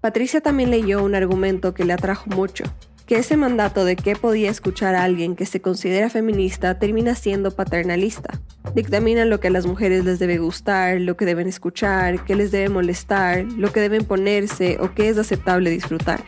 [0.00, 2.64] Patricia también leyó un argumento que le atrajo mucho,
[3.10, 7.50] que ese mandato de qué podía escuchar a alguien que se considera feminista termina siendo
[7.50, 8.40] paternalista.
[8.72, 12.52] Dictamina lo que a las mujeres les debe gustar, lo que deben escuchar, qué les
[12.52, 16.22] debe molestar, lo que deben ponerse o qué es aceptable disfrutar.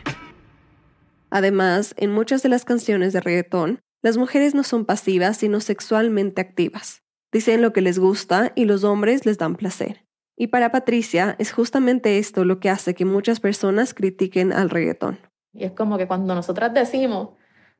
[1.29, 6.41] Además, en muchas de las canciones de reggaetón, las mujeres no son pasivas sino sexualmente
[6.41, 7.01] activas.
[7.31, 10.03] Dicen lo que les gusta y los hombres les dan placer.
[10.35, 15.17] Y para Patricia es justamente esto lo que hace que muchas personas critiquen al reggaetón.
[15.53, 17.29] Y es como que cuando nosotras decimos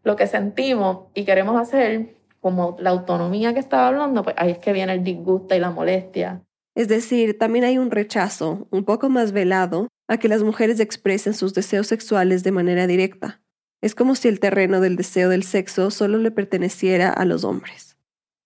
[0.03, 4.57] lo que sentimos y queremos hacer, como la autonomía que estaba hablando, pues ahí es
[4.57, 6.43] que viene el disgusto y la molestia.
[6.75, 11.33] Es decir, también hay un rechazo, un poco más velado, a que las mujeres expresen
[11.33, 13.41] sus deseos sexuales de manera directa.
[13.81, 17.97] Es como si el terreno del deseo del sexo solo le perteneciera a los hombres.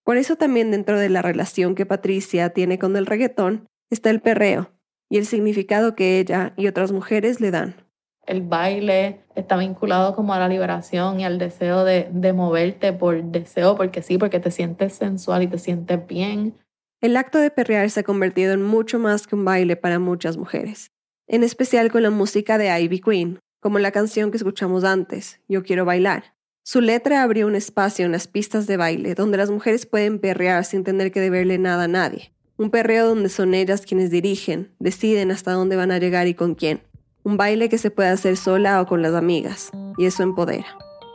[0.03, 4.21] Por eso también dentro de la relación que Patricia tiene con el reggaetón está el
[4.21, 4.71] perreo
[5.09, 7.86] y el significado que ella y otras mujeres le dan
[8.27, 13.23] el baile está vinculado como a la liberación y al deseo de, de, moverte por
[13.23, 16.53] deseo, porque sí, porque te sientes sensual y te sientes bien.
[17.01, 20.37] El acto de perrear se ha convertido en mucho más que un baile para muchas
[20.37, 20.91] mujeres,
[21.27, 25.63] en especial con la música de Ivy Queen, como la canción que escuchamos antes, Yo
[25.63, 29.85] quiero bailar, Su letra abrió un espacio en las pistas de baile donde las mujeres
[29.85, 32.33] pueden perrear sin tener que deberle nada a nadie.
[32.57, 36.55] Un perreo donde son ellas quienes dirigen, deciden hasta dónde van a llegar y con
[36.55, 36.81] quién.
[37.27, 40.65] Un baile que se puede hacer sola o con las amigas, y eso empodera.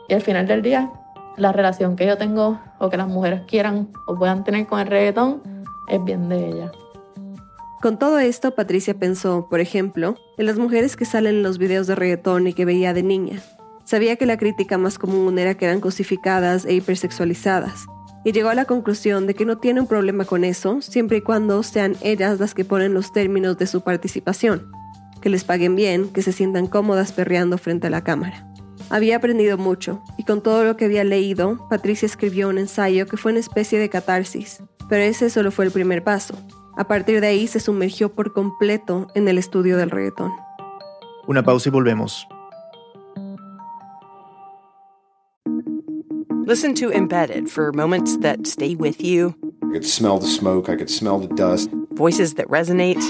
[0.07, 0.91] Y al final del día,
[1.37, 4.85] la relación que yo tengo o que las mujeres quieran o puedan tener con el
[4.85, 5.41] reggaetón
[5.87, 6.71] es bien de ella.
[7.81, 11.87] Con todo esto, Patricia pensó, por ejemplo, en las mujeres que salen en los videos
[11.87, 13.41] de reggaetón y que veía de niña.
[13.83, 17.87] Sabía que la crítica más común era que eran cosificadas e hipersexualizadas,
[18.23, 21.21] y llegó a la conclusión de que no tiene un problema con eso siempre y
[21.21, 24.71] cuando sean ellas las que ponen los términos de su participación,
[25.23, 28.45] que les paguen bien, que se sientan cómodas perreando frente a la cámara.
[28.89, 33.15] Había aprendido mucho, y con todo lo que había leído, Patricia escribió un ensayo que
[33.15, 36.35] fue una especie de catarsis, pero ese solo fue el primer paso.
[36.75, 40.33] A partir de ahí se sumergió por completo en el estudio del reggaetón.
[41.25, 42.27] Una pausa y volvemos.
[46.45, 49.33] Listen to Embedded for moments that stay with you.
[49.73, 51.67] I could smell the smoke, I could smell the dust.
[51.93, 53.01] Voices that resonate.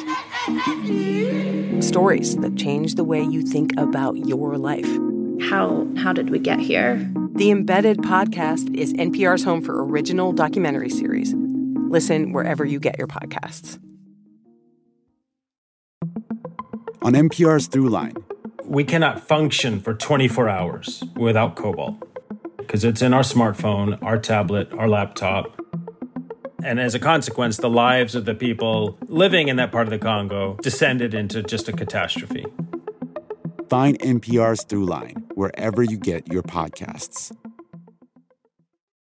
[1.83, 4.87] Stories that change the way you think about your life.
[5.49, 7.05] How how did we get here?
[7.35, 11.33] The Embedded podcast is NPR's home for original documentary series.
[11.35, 13.77] Listen wherever you get your podcasts.
[17.01, 18.23] On NPR's Throughline,
[18.63, 21.95] we cannot function for 24 hours without cobalt
[22.55, 25.59] because it's in our smartphone, our tablet, our laptop.
[26.63, 29.99] And as a consequence, the lives of the people living in that part of the
[29.99, 32.45] Congo descended into just a catastrophe.
[33.69, 37.35] Find NPR's Throughline wherever you get your podcasts.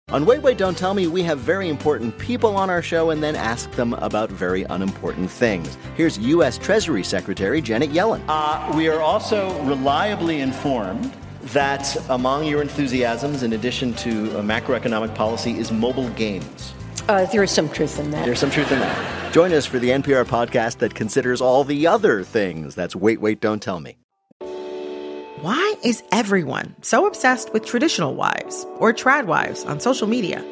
[0.09, 3.23] On Wait, Wait, Don't Tell Me, we have very important people on our show and
[3.23, 5.77] then ask them about very unimportant things.
[5.95, 6.57] Here's U.S.
[6.57, 8.21] Treasury Secretary Janet Yellen.
[8.27, 11.11] Uh, we are also reliably informed
[11.53, 16.73] that among your enthusiasms, in addition to macroeconomic policy, is mobile games.
[17.07, 18.25] Uh, there is some truth in that.
[18.25, 19.33] There's some truth in that.
[19.33, 22.73] Join us for the NPR podcast that considers all the other things.
[22.73, 23.97] That's Wait, Wait, Don't Tell Me.
[25.41, 30.43] Why is everyone so obsessed with traditional wives or trad wives on social media?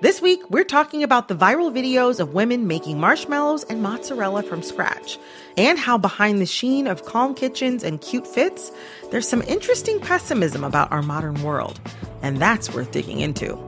[0.00, 4.62] This week, we're talking about the viral videos of women making marshmallows and mozzarella from
[4.62, 5.18] scratch,
[5.58, 8.72] and how behind the sheen of calm kitchens and cute fits,
[9.10, 11.78] there's some interesting pessimism about our modern world.
[12.22, 13.58] And that's worth digging into.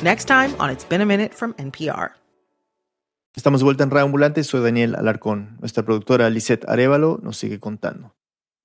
[0.00, 2.12] Next time on It's Been a Minute from NPR.
[3.36, 5.56] Estamos de vuelta en Radio Ambulante, soy Daniel Alarcón.
[5.60, 8.14] Nuestra productora Lisette Arevalo nos sigue contando.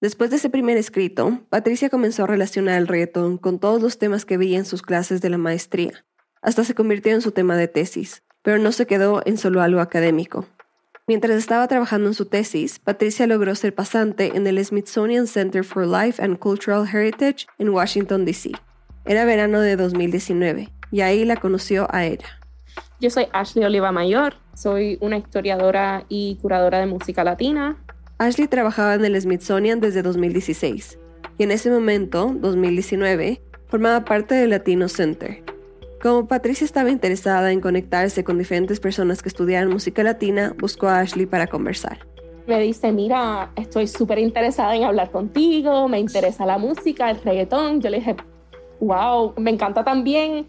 [0.02, 4.26] Después de ese primer escrito, Patricia comenzó a relacionar el reggaetón con todos los temas
[4.26, 6.06] que veía en sus clases de la maestría.
[6.42, 9.80] Hasta se convirtió en su tema de tesis, pero no se quedó en solo algo
[9.80, 10.48] académico.
[11.08, 15.86] Mientras estaba trabajando en su tesis, Patricia logró ser pasante en el Smithsonian Center for
[15.88, 18.52] Life and Cultural Heritage en Washington, D.C.
[19.06, 22.28] Era verano de 2019 y ahí la conoció a ella.
[23.00, 27.78] Yo soy Ashley Oliva Mayor, soy una historiadora y curadora de música latina.
[28.17, 30.97] Ashley trabajaba en el Smithsonian desde 2016
[31.38, 35.43] y en ese momento, 2019, formaba parte del Latino Center.
[36.02, 41.00] Como Patricia estaba interesada en conectarse con diferentes personas que estudiaran música latina, buscó a
[41.00, 42.00] Ashley para conversar.
[42.47, 47.82] Me dice, mira, estoy súper interesada en hablar contigo, me interesa la música, el reggaetón.
[47.82, 48.15] Yo le dije,
[48.80, 50.47] wow, me encanta también.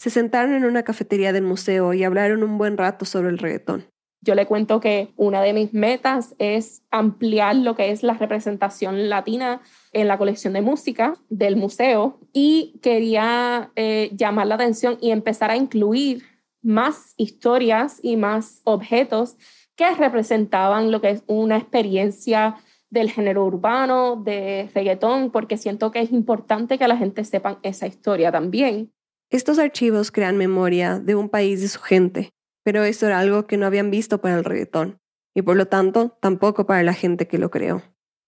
[0.00, 3.84] Se sentaron en una cafetería del museo y hablaron un buen rato sobre el reggaetón.
[4.22, 9.10] Yo le cuento que una de mis metas es ampliar lo que es la representación
[9.10, 9.60] latina
[9.92, 15.50] en la colección de música del museo y quería eh, llamar la atención y empezar
[15.50, 16.22] a incluir
[16.62, 19.36] más historias y más objetos
[19.76, 22.56] que representaban lo que es una experiencia
[22.88, 27.86] del género urbano, de reggaetón, porque siento que es importante que la gente sepa esa
[27.86, 28.90] historia también.
[29.30, 32.30] Estos archivos crean memoria de un país y su gente,
[32.64, 34.98] pero eso era algo que no habían visto para el reggaetón,
[35.36, 37.80] y por lo tanto tampoco para la gente que lo creó.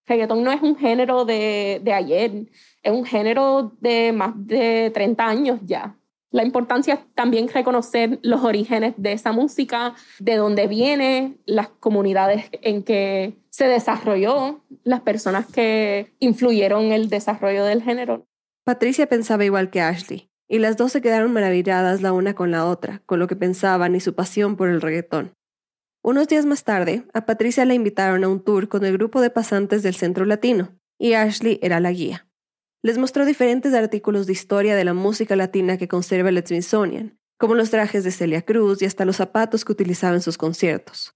[0.07, 2.47] Reggaetón no es un género de, de ayer,
[2.85, 5.97] es un género de más de 30 años ya.
[6.31, 12.49] La importancia es también reconocer los orígenes de esa música, de dónde viene, las comunidades
[12.63, 18.25] en que se desarrolló, las personas que influyeron en el desarrollo del género.
[18.65, 22.67] Patricia pensaba igual que Ashley, y las dos se quedaron maravilladas la una con la
[22.67, 25.33] otra, con lo que pensaban y su pasión por el reggaetón.
[26.03, 29.31] Unos días más tarde, a Patricia la invitaron a un tour con el grupo de
[29.31, 32.29] pasantes del Centro Latino, y Ashley era la guía.
[32.83, 37.55] Les mostró diferentes artículos de historia de la música latina que conserva el Smithsonian, como
[37.55, 41.15] los trajes de Celia Cruz y hasta los zapatos que utilizaba en sus conciertos.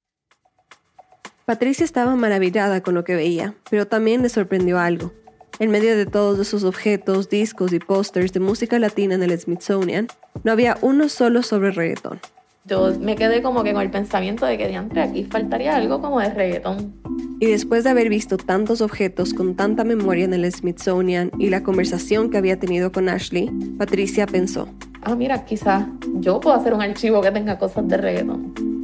[1.45, 5.12] Patricia estaba maravillada con lo que veía, pero también le sorprendió algo.
[5.59, 10.07] En medio de todos esos objetos, discos y pósters de música latina en el Smithsonian,
[10.44, 12.20] no había uno solo sobre reggaetón.
[12.66, 16.20] Yo me quedé como que con el pensamiento de que diantre aquí faltaría algo como
[16.20, 16.92] de reggaetón.
[17.40, 21.62] Y después de haber visto tantos objetos con tanta memoria en el Smithsonian y la
[21.62, 24.68] conversación que había tenido con Ashley, Patricia pensó,
[25.00, 25.86] ah, mira, quizás
[26.16, 28.76] yo puedo hacer un archivo que tenga cosas de reggaetón.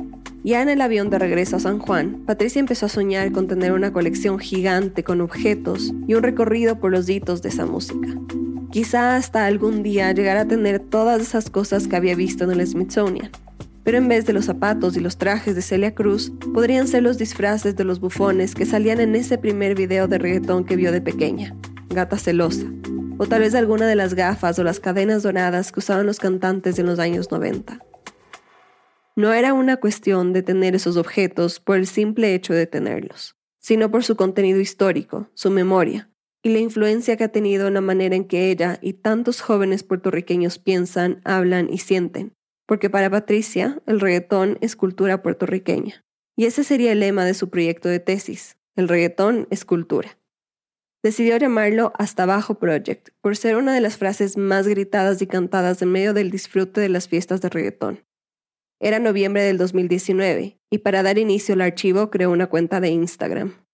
[0.44, 3.72] Ya en el avión de regreso a San Juan, Patricia empezó a soñar con tener
[3.72, 8.08] una colección gigante con objetos y un recorrido por los hitos de esa música.
[8.72, 12.66] Quizá hasta algún día llegar a tener todas esas cosas que había visto en el
[12.66, 13.30] Smithsonian.
[13.84, 17.18] Pero en vez de los zapatos y los trajes de Celia Cruz, podrían ser los
[17.18, 21.00] disfraces de los bufones que salían en ese primer video de reggaetón que vio de
[21.00, 21.54] pequeña,
[21.90, 22.66] Gata Celosa,
[23.18, 26.78] o tal vez alguna de las gafas o las cadenas doradas que usaban los cantantes
[26.80, 27.78] en los años 90.
[29.14, 33.90] No era una cuestión de tener esos objetos por el simple hecho de tenerlos, sino
[33.90, 36.10] por su contenido histórico, su memoria,
[36.42, 39.82] y la influencia que ha tenido en la manera en que ella y tantos jóvenes
[39.82, 42.34] puertorriqueños piensan, hablan y sienten.
[42.66, 46.04] Porque para Patricia, el reggaetón es cultura puertorriqueña.
[46.34, 50.18] Y ese sería el lema de su proyecto de tesis, el reggaetón es cultura.
[51.02, 55.82] Decidió llamarlo Hasta Abajo Project, por ser una de las frases más gritadas y cantadas
[55.82, 58.00] en medio del disfrute de las fiestas de reggaetón.
[58.84, 63.64] Era noviembre del 2019 y para dar inicio al archivo creó una cuenta de Instagram.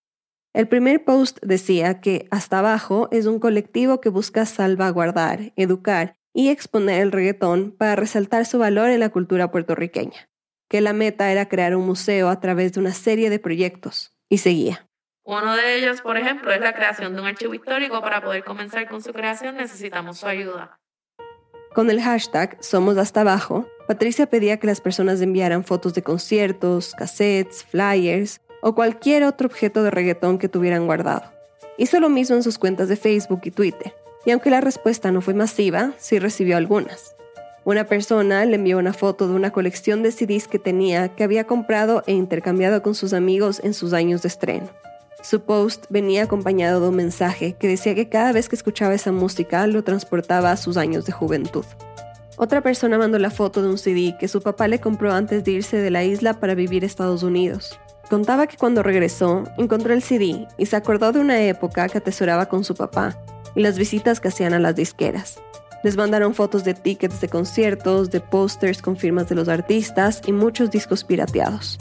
[0.52, 6.50] El primer post decía que Hasta Abajo es un colectivo que busca salvaguardar, educar y
[6.50, 10.28] exponer el reggaetón para resaltar su valor en la cultura puertorriqueña,
[10.68, 14.38] que la meta era crear un museo a través de una serie de proyectos, y
[14.38, 14.90] seguía.
[15.24, 18.02] Uno de ellos, por ejemplo, es la creación de un archivo histórico.
[18.02, 20.78] Para poder comenzar con su creación necesitamos su ayuda.
[21.78, 26.92] Con el hashtag Somos Hasta Abajo, Patricia pedía que las personas enviaran fotos de conciertos,
[26.98, 31.30] cassettes, flyers o cualquier otro objeto de reggaetón que tuvieran guardado.
[31.76, 33.94] Hizo lo mismo en sus cuentas de Facebook y Twitter,
[34.26, 37.14] y aunque la respuesta no fue masiva, sí recibió algunas.
[37.64, 41.44] Una persona le envió una foto de una colección de CDs que tenía que había
[41.44, 44.68] comprado e intercambiado con sus amigos en sus años de estreno.
[45.22, 49.10] Su post venía acompañado de un mensaje que decía que cada vez que escuchaba esa
[49.10, 51.64] música lo transportaba a sus años de juventud.
[52.36, 55.50] Otra persona mandó la foto de un CD que su papá le compró antes de
[55.50, 57.80] irse de la isla para vivir Estados Unidos.
[58.08, 62.46] Contaba que cuando regresó, encontró el CD y se acordó de una época que atesoraba
[62.46, 63.20] con su papá
[63.56, 65.40] y las visitas que hacían a las disqueras.
[65.82, 70.32] Les mandaron fotos de tickets de conciertos, de pósters con firmas de los artistas y
[70.32, 71.78] muchos discos pirateados.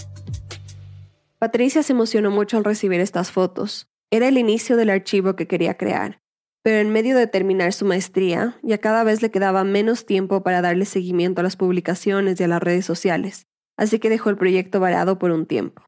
[1.40, 3.88] Patricia se emocionó mucho al recibir estas fotos.
[4.10, 6.20] Era el inicio del archivo que quería crear.
[6.64, 10.64] Pero en medio de terminar su maestría, ya cada vez le quedaba menos tiempo para
[10.64, 13.46] darle seguimiento a las publicaciones y a las redes sociales,
[13.78, 15.84] así que dejó el proyecto varado por un tiempo.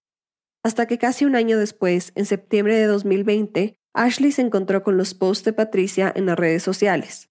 [0.63, 5.15] Hasta que casi un año después, en septiembre de 2020, Ashley se encontró con los
[5.15, 7.29] posts de Patricia en las redes sociales.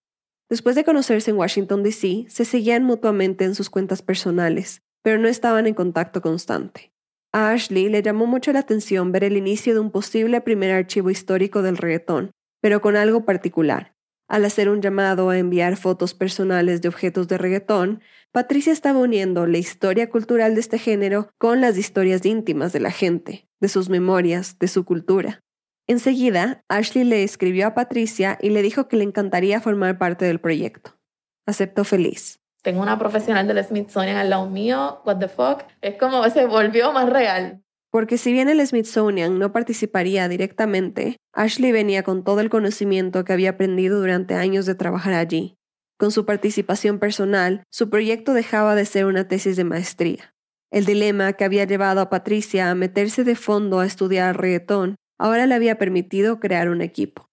[0.51, 5.29] Después de conocerse en Washington, D.C., se seguían mutuamente en sus cuentas personales, pero no
[5.29, 6.93] estaban en contacto constante.
[7.33, 11.11] A Ashley le llamó mucho la atención ver el inicio de un posible primer archivo
[11.11, 12.31] histórico del reggaetón,
[12.63, 13.95] pero con algo particular.
[14.29, 18.01] Al hacer un llamado a enviar fotos personales de objetos de reggaetón,
[18.33, 22.91] Patricia estaba uniendo la historia cultural de este género con las historias íntimas de la
[22.91, 25.41] gente, de sus memorias, de su cultura.
[25.87, 30.41] Enseguida, Ashley le escribió a Patricia y le dijo que le encantaría formar parte del
[30.41, 30.99] proyecto.
[31.47, 36.29] Aceptó feliz tengo una profesional del Smithsonian al lado mío, what the fuck, es como
[36.31, 37.63] se volvió más real.
[37.91, 43.33] Porque si bien el Smithsonian no participaría directamente, Ashley venía con todo el conocimiento que
[43.33, 45.57] había aprendido durante años de trabajar allí.
[45.99, 50.35] Con su participación personal, su proyecto dejaba de ser una tesis de maestría.
[50.71, 55.47] El dilema que había llevado a Patricia a meterse de fondo a estudiar reggaetón ahora
[55.47, 57.31] le había permitido crear un equipo.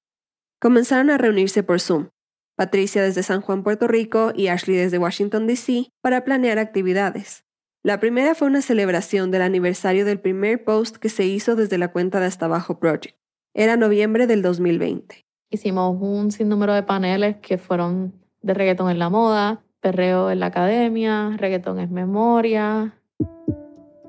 [0.60, 2.10] Comenzaron a reunirse por Zoom,
[2.56, 7.44] Patricia desde San Juan, Puerto Rico y Ashley desde Washington, D.C., para planear actividades.
[7.84, 11.90] La primera fue una celebración del aniversario del primer post que se hizo desde la
[11.90, 13.18] cuenta de Hasta Abajo Project.
[13.54, 15.26] Era noviembre del 2020.
[15.50, 20.48] Hicimos un sinnúmero de paneles que fueron de reggaetón en la moda, perreo en la
[20.48, 22.98] academia, reggaetón en memoria.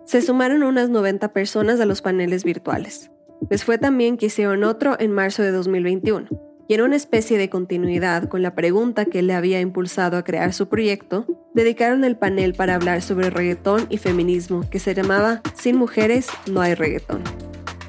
[0.04, 3.10] Se sumaron unas 90 personas a los paneles virtuales.
[3.50, 7.48] Les fue también que hicieron otro en marzo de 2021 y en una especie de
[7.48, 12.54] continuidad con la pregunta que le había impulsado a crear su proyecto, dedicaron el panel
[12.54, 17.22] para hablar sobre reggaetón y feminismo que se llamaba Sin mujeres no hay reggaetón.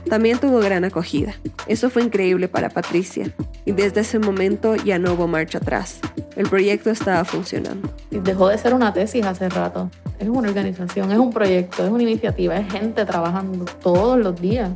[0.09, 1.33] También tuvo gran acogida.
[1.67, 3.33] Eso fue increíble para Patricia
[3.65, 5.99] y desde ese momento ya no hubo marcha atrás.
[6.37, 7.89] El proyecto estaba funcionando.
[8.11, 9.89] Dejó de ser una tesis hace rato.
[10.19, 14.71] Es una organización, es un proyecto, es una iniciativa, es gente trabajando todos los días.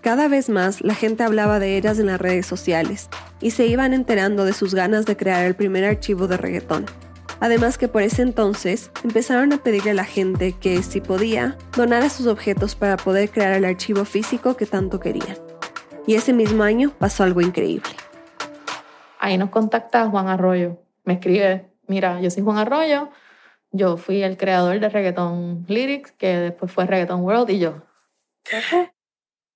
[0.00, 3.92] Cada vez más la gente hablaba de ellas en las redes sociales y se iban
[3.92, 6.86] enterando de sus ganas de crear el primer archivo de reggaetón.
[7.38, 12.08] Además que por ese entonces empezaron a pedirle a la gente que, si podía, donara
[12.08, 15.36] sus objetos para poder crear el archivo físico que tanto querían.
[16.06, 17.90] Y ese mismo año pasó algo increíble.
[19.18, 20.78] Ahí nos contacta Juan Arroyo.
[21.04, 23.10] Me escribe, mira, yo soy Juan Arroyo,
[23.70, 27.82] yo fui el creador de Reggaeton Lyrics, que después fue Reggaeton World, y yo,
[28.42, 28.90] ¿qué?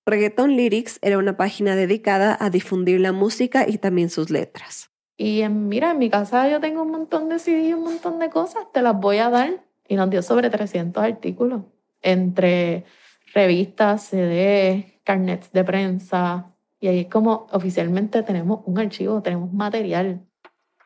[0.06, 4.90] Reggaeton Lyrics era una página dedicada a difundir la música y también sus letras.
[5.16, 8.18] Y en, mira, en mi casa yo tengo un montón de CD y un montón
[8.18, 9.64] de cosas, te las voy a dar.
[9.88, 11.62] Y nos dio sobre 300 artículos,
[12.02, 12.84] entre
[13.32, 16.54] revistas, CD, carnets de prensa.
[16.80, 20.20] Y ahí es como oficialmente tenemos un archivo, tenemos material.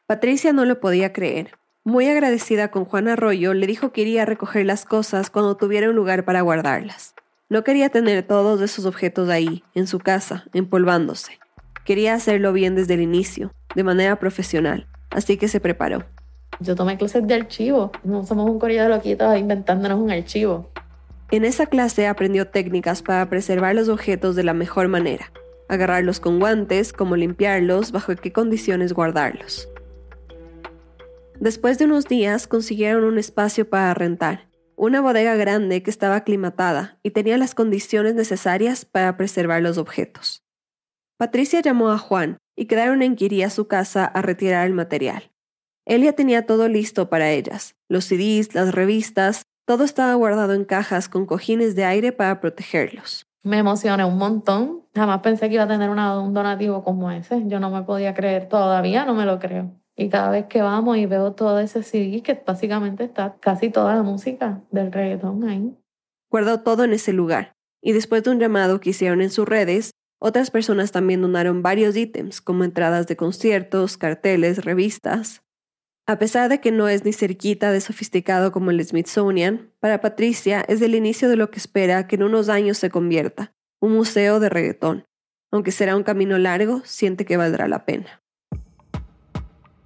[0.06, 1.58] Patricia no lo podía creer.
[1.82, 5.88] Muy agradecida con Juan Arroyo, le dijo que iría a recoger las cosas cuando tuviera
[5.88, 7.14] un lugar para guardarlas.
[7.50, 11.38] No quería tener todos esos objetos ahí, en su casa, empolvándose.
[11.86, 16.04] Quería hacerlo bien desde el inicio, de manera profesional, así que se preparó.
[16.60, 20.70] Yo tomé clases de archivo, no somos un corillo de loquitos inventándonos un archivo.
[21.30, 25.32] En esa clase aprendió técnicas para preservar los objetos de la mejor manera,
[25.70, 29.70] agarrarlos con guantes, cómo limpiarlos, bajo qué condiciones guardarlos.
[31.40, 34.47] Después de unos días consiguieron un espacio para rentar
[34.78, 40.44] una bodega grande que estaba aclimatada y tenía las condiciones necesarias para preservar los objetos.
[41.18, 44.74] Patricia llamó a Juan y quedaron en que iría a su casa a retirar el
[44.74, 45.32] material.
[45.84, 51.08] Él tenía todo listo para ellas, los CDs, las revistas, todo estaba guardado en cajas
[51.08, 53.26] con cojines de aire para protegerlos.
[53.42, 54.82] Me emocioné un montón.
[54.94, 57.42] Jamás pensé que iba a tener un donativo como ese.
[57.46, 59.70] Yo no me podía creer, todavía no me lo creo.
[60.00, 63.96] Y cada vez que vamos y veo todo ese CD, que básicamente está casi toda
[63.96, 65.76] la música del reggaetón ahí.
[66.30, 67.56] Guardó todo en ese lugar.
[67.82, 69.90] Y después de un llamado que hicieron en sus redes,
[70.20, 75.42] otras personas también donaron varios ítems, como entradas de conciertos, carteles, revistas.
[76.06, 80.64] A pesar de que no es ni cerquita de sofisticado como el Smithsonian, para Patricia
[80.68, 84.38] es el inicio de lo que espera que en unos años se convierta, un museo
[84.38, 85.04] de reggaetón.
[85.50, 88.22] Aunque será un camino largo, siente que valdrá la pena.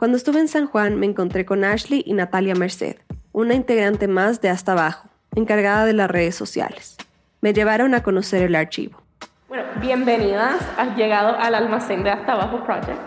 [0.03, 2.96] Cuando estuve en San Juan me encontré con Ashley y Natalia Merced,
[3.30, 6.96] una integrante más de Hasta Abajo, encargada de las redes sociales.
[7.40, 9.00] Me llevaron a conocer el archivo.
[9.46, 10.61] Bueno, bienvenidas.
[10.76, 12.98] Has llegado al almacén de Hasta Abajo Project.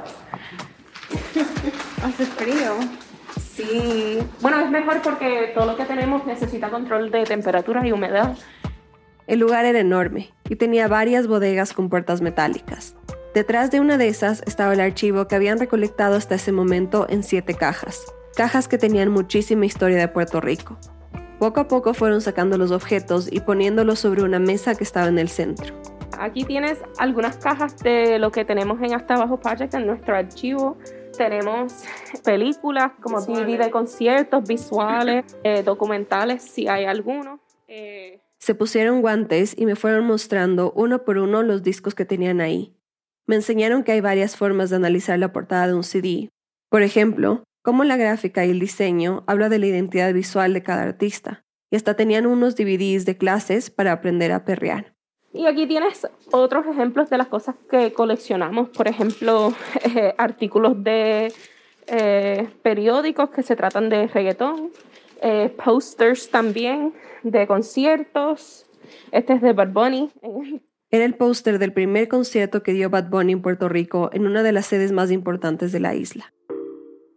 [2.01, 2.77] Hace frío.
[3.41, 4.19] Sí.
[4.39, 8.37] Bueno, es mejor porque todo lo que tenemos necesita control de temperatura y humedad.
[9.27, 12.95] El lugar era enorme y tenía varias bodegas con puertas metálicas.
[13.35, 17.21] Detrás de una de esas estaba el archivo que habían recolectado hasta ese momento en
[17.21, 20.77] siete cajas, cajas que tenían muchísima historia de Puerto Rico.
[21.37, 25.19] Poco a poco fueron sacando los objetos y poniéndolos sobre una mesa que estaba en
[25.19, 25.75] el centro.
[26.17, 30.77] Aquí tienes algunas cajas de lo que tenemos en Hasta Abajo Project en nuestro archivo.
[31.17, 31.83] Tenemos
[32.23, 37.41] películas como DVD de conciertos, visuales, eh, documentales, si hay alguno.
[37.67, 42.39] Eh, Se pusieron guantes y me fueron mostrando uno por uno los discos que tenían
[42.39, 42.71] ahí.
[43.27, 46.29] Me enseñaron que hay varias formas de analizar la portada de un CD.
[46.69, 50.83] Por ejemplo, cómo la gráfica y el diseño habla de la identidad visual de cada
[50.83, 51.43] artista.
[51.71, 54.93] Y hasta tenían unos DVDs de clases para aprender a perrear.
[55.33, 58.69] Y aquí tienes otros ejemplos de las cosas que coleccionamos.
[58.69, 59.53] Por ejemplo,
[59.95, 61.33] eh, artículos de
[61.87, 64.71] eh, periódicos que se tratan de reggaetón,
[65.21, 68.65] eh, posters también de conciertos.
[69.11, 69.73] Este es de Bad.
[70.95, 74.43] Era el póster del primer concierto que dio Bad Bunny en Puerto Rico en una
[74.43, 76.33] de las sedes más importantes de la isla.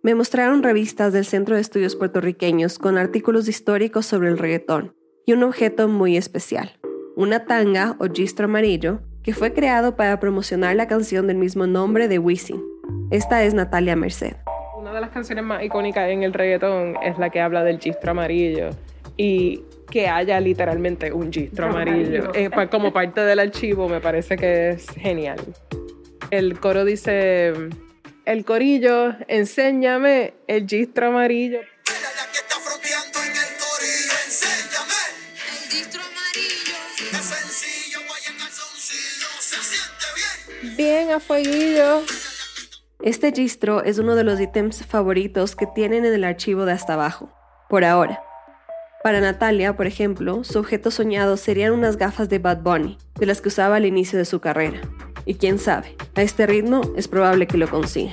[0.03, 5.33] Me mostraron revistas del Centro de Estudios Puertorriqueños con artículos históricos sobre el reggaetón y
[5.33, 6.73] un objeto muy especial,
[7.15, 12.09] una tanga o gistro amarillo que fue creado para promocionar la canción del mismo nombre
[12.09, 12.61] de Wisin.
[13.13, 14.35] Esta es Natalia Merced.
[14.77, 18.11] Una de las canciones más icónicas en el reggaetón es la que habla del gistro
[18.11, 18.71] amarillo
[19.17, 24.71] y que haya literalmente un gistro amarillo, eh, como parte del archivo me parece que
[24.71, 25.39] es genial.
[26.31, 27.53] El coro dice,
[28.25, 31.61] el corillo, enséñame el gistro amarillo.
[40.77, 42.03] Bien a fueguillo.
[43.01, 46.95] Este gistro es uno de los ítems favoritos que tienen en el archivo de hasta
[46.95, 47.33] abajo,
[47.69, 48.28] por ahora.
[49.09, 53.41] Para Natalia, por ejemplo, su objeto soñado serían unas gafas de Bad Bunny, de las
[53.41, 54.83] que usaba al inicio de su carrera.
[55.25, 58.13] Y quién sabe, a este ritmo es probable que lo consiga.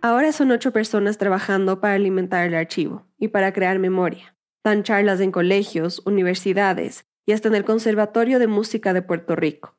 [0.00, 4.34] Ahora son ocho personas trabajando para alimentar el archivo y para crear memoria.
[4.64, 9.78] Dan charlas en colegios, universidades y hasta en el Conservatorio de Música de Puerto Rico.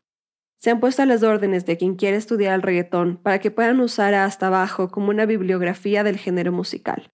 [0.60, 3.82] Se han puesto a las órdenes de quien quiere estudiar el reggaetón para que puedan
[3.82, 7.12] usar Hasta Abajo como una bibliografía del género musical.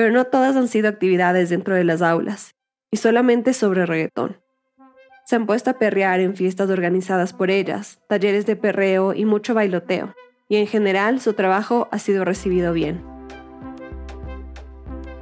[0.00, 2.54] Pero no todas han sido actividades dentro de las aulas,
[2.90, 4.40] y solamente sobre reggaetón.
[5.26, 9.52] Se han puesto a perrear en fiestas organizadas por ellas, talleres de perreo y mucho
[9.52, 10.14] bailoteo,
[10.48, 13.04] y en general su trabajo ha sido recibido bien.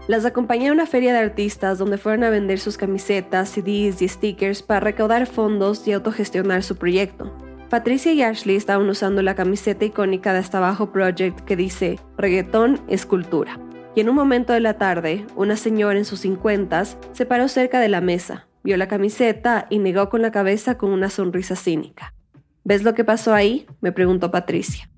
[0.07, 4.07] Las acompañé a una feria de artistas donde fueron a vender sus camisetas, CDs y
[4.07, 7.37] stickers para recaudar fondos y autogestionar su proyecto.
[7.69, 12.81] Patricia y Ashley estaban usando la camiseta icónica de Hasta Abajo Project que dice Reggaetón
[12.87, 13.59] es cultura.
[13.99, 17.81] Y en un momento de la tarde, una señora en sus cincuentas se paró cerca
[17.81, 22.15] de la mesa, vio la camiseta y negó con la cabeza con una sonrisa cínica.
[22.63, 23.67] ¿Ves lo que pasó ahí?
[23.81, 24.89] me preguntó Patricia.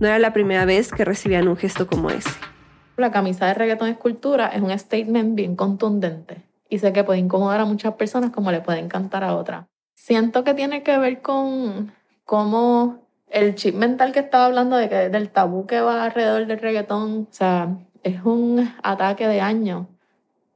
[0.00, 2.30] No era la primera vez que recibían un gesto como ese.
[2.96, 7.60] La camisa de reggaetón escultura es un statement bien contundente y sé que puede incomodar
[7.60, 9.66] a muchas personas como le puede encantar a otras.
[9.92, 11.92] Siento que tiene que ver con
[12.24, 16.58] cómo el chip mental que estaba hablando de que del tabú que va alrededor del
[16.58, 17.76] reggaetón, o sea,
[18.06, 19.86] es un ataque de años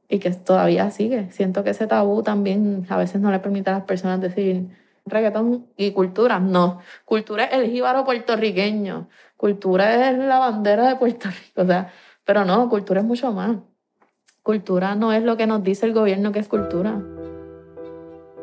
[0.07, 1.29] y que todavía sigue.
[1.31, 4.67] Siento que ese tabú también a veces no le permite a las personas decir
[5.05, 6.39] reggaetón y cultura.
[6.39, 11.61] No, cultura es el jíbaro puertorriqueño, cultura es la bandera de Puerto Rico.
[11.61, 11.91] O sea,
[12.23, 13.57] pero no, cultura es mucho más.
[14.43, 17.01] Cultura no es lo que nos dice el gobierno que es cultura.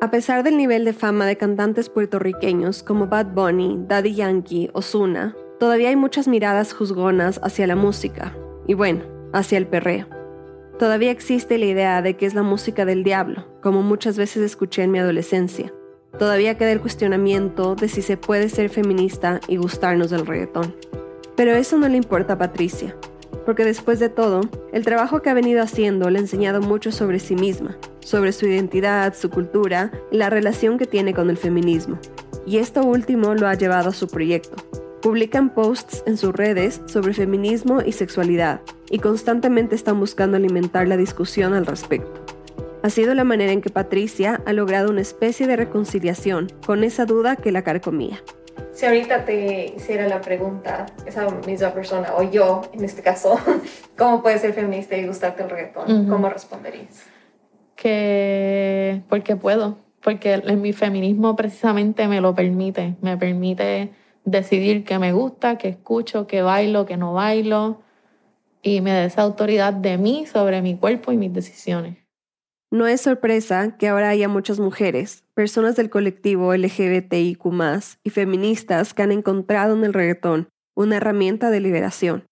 [0.01, 5.35] A pesar del nivel de fama de cantantes puertorriqueños como Bad Bunny, Daddy Yankee, Ozuna,
[5.59, 8.33] todavía hay muchas miradas juzgonas hacia la música
[8.69, 9.03] y bueno,
[9.33, 10.07] hacia el perreo.
[10.79, 14.85] Todavía existe la idea de que es la música del diablo, como muchas veces escuché
[14.85, 15.73] en mi adolescencia.
[16.21, 20.77] Todavía queda el cuestionamiento de si se puede ser feminista y gustarnos del reggaetón.
[21.35, 22.95] Pero eso no le importa a Patricia
[23.49, 24.43] porque después de todo,
[24.75, 28.45] el trabajo que ha venido haciendo le ha enseñado mucho sobre sí misma, sobre su
[28.45, 31.99] identidad, su cultura y la relación que tiene con el feminismo.
[32.47, 34.57] Y esto último lo ha llevado a su proyecto.
[35.03, 40.97] Publican posts en sus redes sobre feminismo y sexualidad, y constantemente están buscando alimentar la
[40.97, 42.21] discusión al respecto.
[42.83, 47.07] Ha sido la manera en que Patricia ha logrado una especie de reconciliación con esa
[47.07, 48.21] duda que la carcomía.
[48.73, 53.39] Si ahorita te hiciera la pregunta, esa misma persona, o yo en este caso,
[53.97, 56.09] ¿cómo puedes ser feminista y gustarte el reggaetón?
[56.09, 57.05] ¿Cómo responderías?
[57.77, 63.93] Que porque puedo, porque en mi feminismo precisamente me lo permite, me permite
[64.31, 67.81] decidir qué me gusta, qué escucho, qué bailo, qué no bailo,
[68.63, 71.97] y me da esa autoridad de mí sobre mi cuerpo y mis decisiones.
[72.71, 77.47] No es sorpresa que ahora haya muchas mujeres, personas del colectivo LGBTIQ
[78.05, 82.27] y feministas que han encontrado en el reggaetón una herramienta de liberación,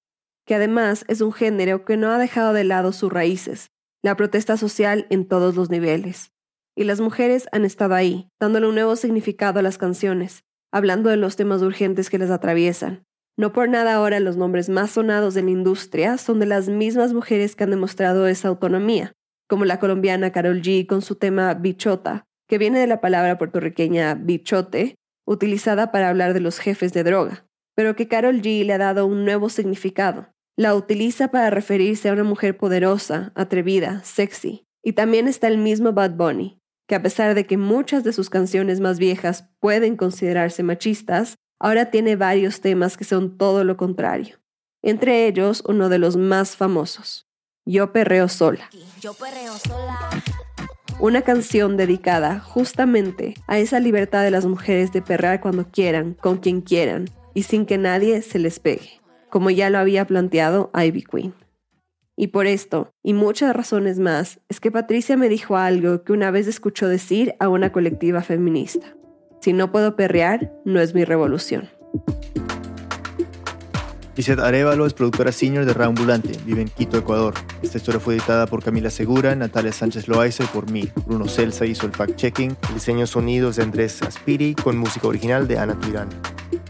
[0.45, 3.71] que además es un género que no ha dejado de lado sus raíces,
[4.03, 6.33] la protesta social en todos los niveles.
[6.77, 10.45] Y las mujeres han estado ahí, dándole un nuevo significado a las canciones,
[10.77, 13.05] hablando de los temas urgentes que les atraviesan.
[13.39, 17.13] No por nada ahora los nombres más sonados de la industria son de las mismas
[17.13, 19.13] mujeres que han demostrado esa autonomía,
[19.49, 24.15] como la colombiana Carol G con su tema Bichota, que viene de la palabra puertorriqueña
[24.15, 24.97] bichote,
[25.27, 29.07] utilizada para hablar de los jefes de droga, pero que Carol G le ha dado
[29.07, 30.29] un nuevo significado.
[30.57, 34.67] La utiliza para referirse a una mujer poderosa, atrevida, sexy.
[34.83, 38.31] Y también está el mismo Bad Bunny, que a pesar de que muchas de sus
[38.31, 44.37] canciones más viejas pueden considerarse machistas, ahora tiene varios temas que son todo lo contrario.
[44.83, 47.27] Entre ellos, uno de los más famosos,
[47.65, 48.71] yo perreo sola.
[51.01, 56.39] Una canción dedicada justamente a esa libertad de las mujeres de perrear cuando quieran, con
[56.39, 61.03] quien quieran, y sin que nadie se les pegue, como ya lo había planteado Ivy
[61.03, 61.46] Queen.
[62.19, 66.31] Y por esto, y muchas razones más, es que Patricia me dijo algo que una
[66.31, 68.97] vez escuchó decir a una colectiva feminista.
[69.43, 71.69] Si no puedo perrear, no es mi revolución.
[74.17, 77.35] Lizeth Arevalo es productora senior de Raambulante, vive en Quito, Ecuador.
[77.63, 80.89] Esta historia fue editada por Camila Segura, Natalia Sánchez Loaiza y por mí.
[81.07, 85.59] Bruno Celsa hizo el fact-checking, el diseño sonidos de Andrés Aspiri con música original de
[85.59, 86.09] Ana Tirán.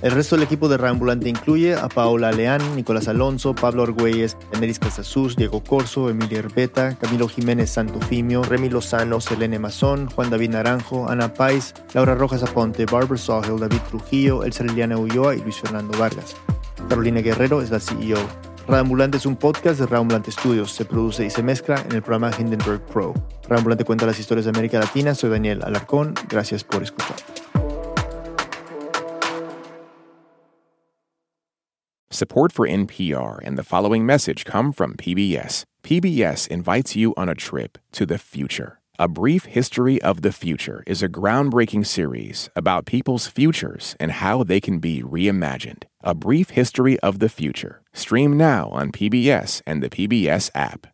[0.02, 4.78] El resto del equipo de Raambulante incluye a Paola Leán, Nicolás Alonso, Pablo Argüelles, Emeris
[4.78, 11.08] Casasus, Diego Corso, Emilia Herbeta, Camilo Jiménez Santofimio, Remy Lozano, Selene Mazón, Juan David Naranjo,
[11.08, 15.96] Ana Pais, Laura Rojas Aponte, Barbara Sahel, David Trujillo, Elsa Liliana Ulloa y Luis Fernando
[15.98, 16.36] Vargas.
[16.90, 18.18] Carolina Guerrero es la CEO.
[18.68, 20.72] Radambulante es un podcast de Radambulante Studios.
[20.72, 23.14] Se produce y se mezcla en el programa Hindenburg Pro.
[23.48, 25.14] Radambulante cuenta las historias de América Latina.
[25.14, 26.14] Soy Daniel Alarcón.
[26.28, 27.16] Gracias por escuchar.
[32.16, 35.64] Support for NPR and the following message come from PBS.
[35.82, 38.80] PBS invites you on a trip to the future.
[38.98, 44.42] A Brief History of the Future is a groundbreaking series about people's futures and how
[44.42, 45.82] they can be reimagined.
[46.02, 47.82] A Brief History of the Future.
[47.92, 50.86] Stream now on PBS and the PBS app.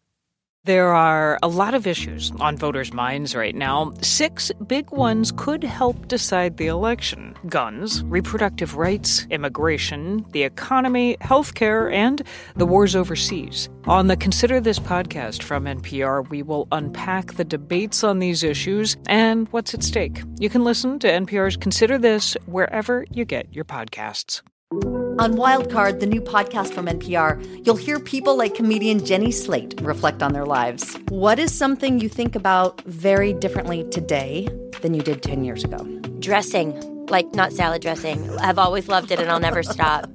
[0.65, 3.93] There are a lot of issues on voters' minds right now.
[4.01, 11.93] Six big ones could help decide the election guns, reproductive rights, immigration, the economy, healthcare,
[11.93, 12.23] and
[12.55, 13.69] the wars overseas.
[13.87, 18.97] On the Consider This podcast from NPR, we will unpack the debates on these issues
[19.09, 20.23] and what's at stake.
[20.39, 24.43] You can listen to NPR's Consider This wherever you get your podcasts.
[24.73, 30.23] On Wildcard, the new podcast from NPR, you'll hear people like comedian Jenny Slate reflect
[30.23, 30.97] on their lives.
[31.11, 34.49] What is something you think about very differently today
[34.81, 35.77] than you did 10 years ago?
[36.21, 38.31] Dressing, like not salad dressing.
[38.39, 40.09] I've always loved it and I'll never stop.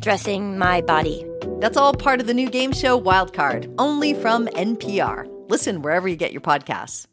[0.00, 1.24] Dressing my body.
[1.60, 5.28] That's all part of the new game show Wildcard, only from NPR.
[5.50, 7.06] Listen wherever you get your podcasts.